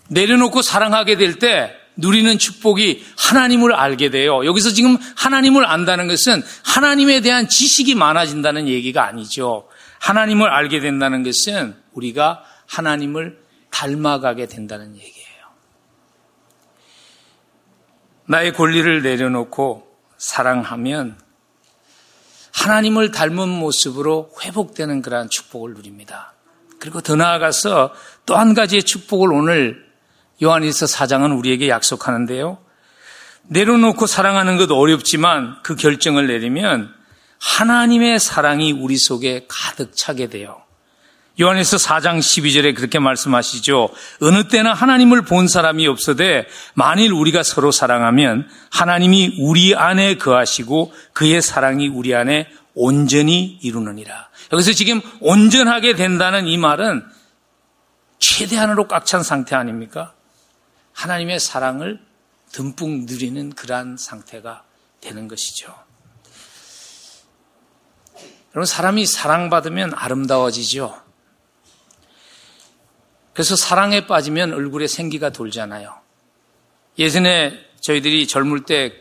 내려놓고 0.08 0.62
사랑하게 0.62 1.16
될 1.16 1.38
때 1.38 1.79
누리는 1.96 2.38
축복이 2.38 3.04
하나님을 3.18 3.74
알게 3.74 4.10
돼요. 4.10 4.44
여기서 4.44 4.70
지금 4.70 4.96
하나님을 5.16 5.66
안다는 5.66 6.08
것은 6.08 6.42
하나님에 6.64 7.20
대한 7.20 7.48
지식이 7.48 7.94
많아진다는 7.94 8.68
얘기가 8.68 9.06
아니죠. 9.06 9.68
하나님을 10.00 10.48
알게 10.48 10.80
된다는 10.80 11.22
것은 11.22 11.76
우리가 11.92 12.42
하나님을 12.66 13.38
닮아가게 13.70 14.46
된다는 14.46 14.94
얘기예요. 14.96 15.30
나의 18.26 18.52
권리를 18.54 19.02
내려놓고 19.02 19.86
사랑하면 20.16 21.18
하나님을 22.52 23.10
닮은 23.10 23.48
모습으로 23.48 24.32
회복되는 24.42 25.02
그러한 25.02 25.28
축복을 25.30 25.74
누립니다. 25.74 26.34
그리고 26.78 27.00
더 27.00 27.16
나아가서 27.16 27.94
또 28.26 28.36
한 28.36 28.54
가지의 28.54 28.82
축복을 28.84 29.32
오늘 29.32 29.89
요한일서 30.42 30.86
4장은 30.86 31.36
우리에게 31.38 31.68
약속하는데요. 31.68 32.58
내려놓고 33.44 34.06
사랑하는 34.06 34.56
것 34.56 34.70
어렵지만 34.70 35.56
그 35.62 35.76
결정을 35.76 36.26
내리면 36.28 36.92
하나님의 37.40 38.20
사랑이 38.20 38.72
우리 38.72 38.96
속에 38.96 39.46
가득 39.48 39.96
차게 39.96 40.28
돼요. 40.28 40.62
요한에서 41.40 41.78
4장 41.78 42.18
12절에 42.18 42.76
그렇게 42.76 42.98
말씀하시죠. 42.98 43.88
어느 44.20 44.48
때나 44.48 44.74
하나님을 44.74 45.22
본 45.22 45.48
사람이 45.48 45.86
없어되 45.86 46.46
만일 46.74 47.12
우리가 47.12 47.42
서로 47.42 47.70
사랑하면 47.70 48.48
하나님이 48.70 49.36
우리 49.40 49.74
안에 49.74 50.16
거하시고 50.16 50.92
그의 51.14 51.40
사랑이 51.40 51.88
우리 51.88 52.14
안에 52.14 52.48
온전히 52.74 53.58
이루느니라. 53.62 54.28
여기서 54.52 54.72
지금 54.72 55.00
온전하게 55.20 55.94
된다는 55.94 56.46
이 56.46 56.58
말은 56.58 57.04
최대한으로 58.18 58.86
꽉 58.86 59.06
찬 59.06 59.22
상태 59.22 59.56
아닙니까? 59.56 60.12
하나님의 61.00 61.40
사랑을 61.40 61.98
듬뿍 62.52 63.04
누리는 63.06 63.54
그러한 63.54 63.96
상태가 63.96 64.64
되는 65.00 65.28
것이죠. 65.28 65.74
여러분, 68.54 68.66
사람이 68.66 69.06
사랑받으면 69.06 69.94
아름다워지죠. 69.94 71.00
그래서 73.32 73.56
사랑에 73.56 74.06
빠지면 74.06 74.52
얼굴에 74.52 74.86
생기가 74.88 75.30
돌잖아요. 75.30 75.98
예전에 76.98 77.58
저희들이 77.80 78.26
젊을 78.26 78.66
때 78.66 78.92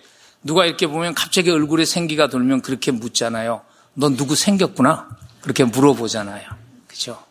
누가 0.41 0.66
이렇게 0.66 0.88
보면 0.88 1.14
갑자기 1.16 1.50
얼굴에 1.50 1.84
생기가 1.84 2.30
돌면 2.30 2.62
그렇게 2.62 2.91
묻잖아요. 2.91 3.66
넌 3.95 4.16
누구 4.16 4.36
생겼구나? 4.36 5.10
그렇게 5.41 5.66
물어보잖아요. 5.66 6.47
그죠? 6.88 7.28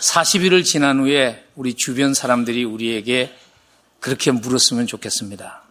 40일을 0.00 0.64
지난 0.64 1.00
후에 1.00 1.46
우리 1.54 1.74
주변 1.74 2.14
사람들이 2.14 2.64
우리에게 2.64 3.34
그렇게 4.00 4.30
물었으면 4.30 4.86
좋겠습니다. 4.86 5.62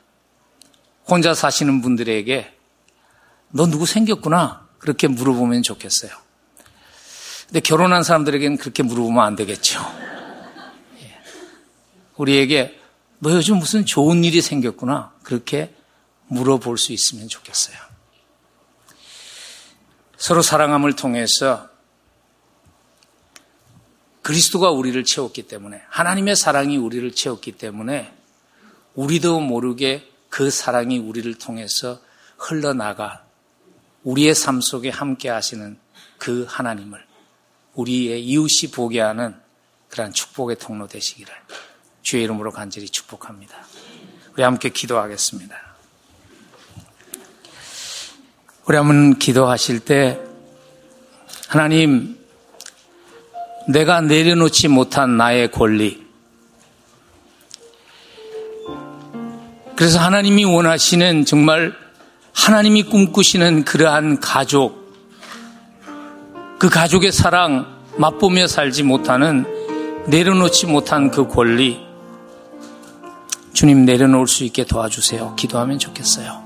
혼자 1.08 1.34
사시는 1.34 1.82
분들에게 1.82 2.52
너 3.52 3.68
누구 3.68 3.86
생겼구나? 3.86 4.68
그렇게 4.80 5.08
물어보면 5.08 5.64
좋겠어요. 5.64 6.12
근데 7.48 7.60
결혼한 7.60 8.04
사람들에게는 8.04 8.58
그렇게 8.58 8.82
물어보면 8.84 9.24
안 9.24 9.36
되겠죠. 9.36 9.80
예. 11.02 11.18
우리에게 12.18 12.80
너 13.20 13.32
요즘 13.32 13.58
무슨 13.58 13.86
좋은 13.86 14.24
일이 14.24 14.42
생겼구나. 14.42 15.14
그렇게 15.24 15.74
물어볼 16.28 16.78
수 16.78 16.92
있으면 16.92 17.28
좋겠어요. 17.28 17.78
서로 20.18 20.42
사랑함을 20.42 20.96
통해서 20.96 21.70
그리스도가 24.26 24.72
우리를 24.72 25.04
채웠기 25.04 25.44
때문에 25.44 25.84
하나님의 25.88 26.36
사랑이 26.36 26.78
우리를 26.78 27.12
채웠기 27.12 27.52
때문에 27.52 28.12
우리도 28.96 29.40
모르게 29.40 30.12
그 30.30 30.50
사랑이 30.50 30.98
우리를 30.98 31.32
통해서 31.36 32.02
흘러나가 32.36 33.24
우리의 34.02 34.34
삶 34.34 34.62
속에 34.62 34.90
함께 34.90 35.30
하시는 35.30 35.78
그 36.18 36.44
하나님을 36.50 37.06
우리의 37.76 38.26
이웃이 38.26 38.72
보게 38.74 39.00
하는 39.00 39.36
그러한 39.90 40.12
축복의 40.12 40.58
통로 40.58 40.88
되시기를 40.88 41.32
주의 42.02 42.24
이름으로 42.24 42.50
간절히 42.52 42.90
축복합니다. 42.90 43.56
우리 44.34 44.42
함께 44.42 44.70
기도하겠습니다. 44.70 45.56
우리 48.66 48.76
한번 48.76 49.20
기도하실 49.20 49.82
때 49.82 50.20
하나님 51.48 52.25
내가 53.68 54.02
내려놓지 54.02 54.68
못한 54.68 55.18
나의 55.18 55.52
권리 55.52 56.06
그래서 59.76 60.00
하나님이 60.00 60.46
원하시는 60.46 61.26
정말 61.26 61.74
하나님이 62.34 62.84
꿈꾸시는 62.84 63.66
그러한 63.66 64.20
가족 64.20 64.86
그 66.60 66.70
가족의 66.70 67.12
사랑 67.12 67.76
맛보며 67.98 68.48
살지 68.48 68.84
못하는 68.84 69.46
내려놓지 70.08 70.68
못한 70.68 71.10
그 71.12 71.28
권리 71.28 71.84
주님 73.54 73.86
내려놓을 73.86 74.28
수 74.28 74.44
있게 74.44 74.66
도와주세요. 74.66 75.36
기도하면 75.36 75.80
좋겠어요. 75.80 76.44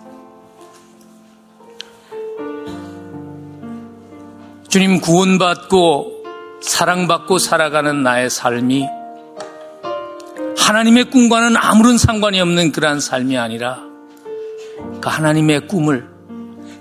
주님 4.69 5.01
구원받고 5.01 6.18
사랑받고 6.61 7.37
살아가는 7.37 8.03
나의 8.03 8.29
삶이 8.29 8.87
하나님의 10.57 11.05
꿈과는 11.05 11.55
아무런 11.57 11.97
상관이 11.97 12.39
없는 12.41 12.71
그러한 12.71 12.99
삶이 12.99 13.37
아니라 13.37 13.79
그 15.01 15.09
하나님의 15.09 15.67
꿈을 15.67 16.07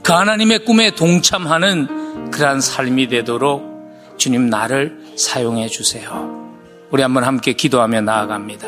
그 0.03 0.13
하나님의 0.13 0.65
꿈에 0.65 0.95
동참하는 0.95 2.31
그러한 2.31 2.61
삶이 2.61 3.09
되도록 3.09 4.17
주님 4.17 4.51
나를 4.51 4.99
사용해 5.17 5.69
주세요. 5.69 6.49
우리 6.91 7.03
한번 7.03 7.25
함께 7.25 7.53
기도하며 7.53 8.01
나아갑니다. 8.01 8.67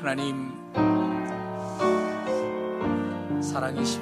하나님, 0.00 0.52
사랑이 3.42 3.84
쉽 3.84 4.01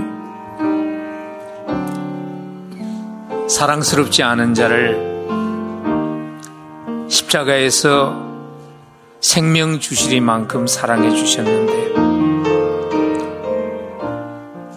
사랑스럽지 3.61 4.23
않은 4.23 4.55
자를 4.55 4.97
십자가에서 7.07 8.15
생명 9.19 9.79
주시리만큼 9.79 10.65
사랑해 10.65 11.15
주셨는데, 11.15 11.93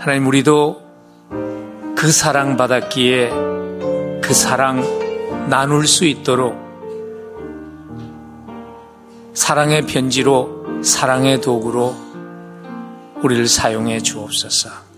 하나님, 0.01 0.27
우리도 0.27 0.83
그 1.97 2.13
사랑 2.13 2.59
받았기에 2.59 3.31
그 4.21 4.35
사랑 4.35 4.83
나눌 5.49 5.87
수 5.87 6.05
있도록 6.05 6.55
사랑의 9.33 9.87
편지로 9.87 10.83
사랑의 10.83 11.41
도구로 11.41 11.97
우리를 13.23 13.49
사용해 13.49 14.01
주옵소서. 14.01 14.94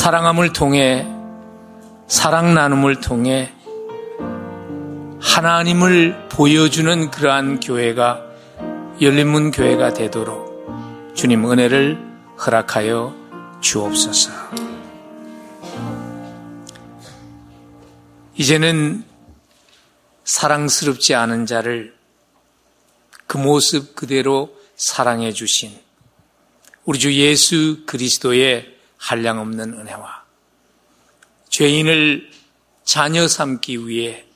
사랑함을 0.00 0.54
통해 0.54 1.06
사랑 2.08 2.54
나눔을 2.54 3.02
통해 3.02 3.52
하나님을 5.20 6.30
보여주는 6.30 7.10
그러한 7.10 7.60
교회가 7.60 8.24
열린문 9.02 9.50
교회가 9.50 9.92
되도록 9.92 11.14
주님 11.14 11.50
은혜를 11.50 11.98
허락하여 12.38 13.14
주옵소서. 13.60 14.30
이제는 18.36 19.04
사랑스럽지 20.24 21.14
않은 21.14 21.44
자를 21.44 21.94
그 23.26 23.36
모습 23.36 23.94
그대로 23.94 24.48
사랑해 24.76 25.30
주신 25.34 25.78
우리 26.86 26.98
주 26.98 27.12
예수 27.12 27.84
그리스도의 27.84 28.79
한량없는 29.00 29.74
은혜와 29.80 30.24
죄인을 31.48 32.30
자녀 32.84 33.26
삼기 33.26 33.88
위해 33.88 34.26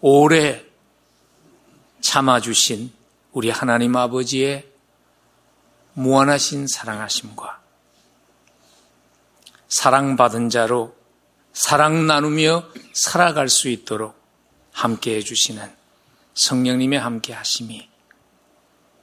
오래 0.00 0.64
참아주신 2.00 2.92
우리 3.32 3.50
하나님 3.50 3.94
아버지의 3.94 4.66
무한하신 5.92 6.66
사랑하심과 6.66 7.60
사랑받은 9.68 10.48
자로 10.48 10.96
사랑 11.52 12.06
나누며 12.06 12.64
살아갈 12.92 13.48
수 13.48 13.68
있도록 13.68 14.18
함께 14.72 15.16
해주시는 15.16 15.70
성령님의 16.34 16.98
함께 16.98 17.34
하심이 17.34 17.88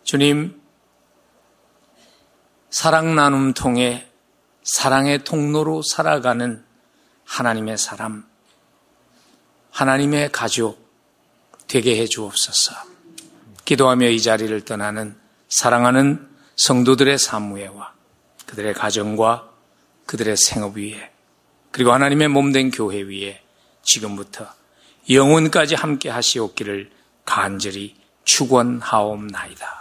주님 0.04 0.60
사랑 2.70 3.16
나눔 3.16 3.54
통해 3.54 4.07
사랑의 4.68 5.24
통로로 5.24 5.82
살아가는 5.82 6.62
하나님의 7.24 7.78
사람, 7.78 8.26
하나님의 9.72 10.32
가족 10.34 10.86
되게 11.68 11.98
해 11.98 12.06
주옵소서. 12.06 12.76
기도하며 13.64 14.10
이 14.10 14.22
자리를 14.22 14.66
떠나는 14.66 15.18
사랑하는 15.48 16.28
성도들의 16.58 17.18
사무회와 17.18 17.94
그들의 18.46 18.74
가정과 18.74 19.50
그들의 20.06 20.36
생업 20.36 20.76
위에 20.76 21.12
그리고 21.72 21.94
하나님의 21.94 22.28
몸된 22.28 22.72
교회 22.72 23.02
위에 23.04 23.42
지금부터 23.84 24.48
영혼까지 25.10 25.76
함께 25.76 26.10
하시옵기를 26.10 26.92
간절히 27.24 27.96
축원하옵나이다. 28.26 29.77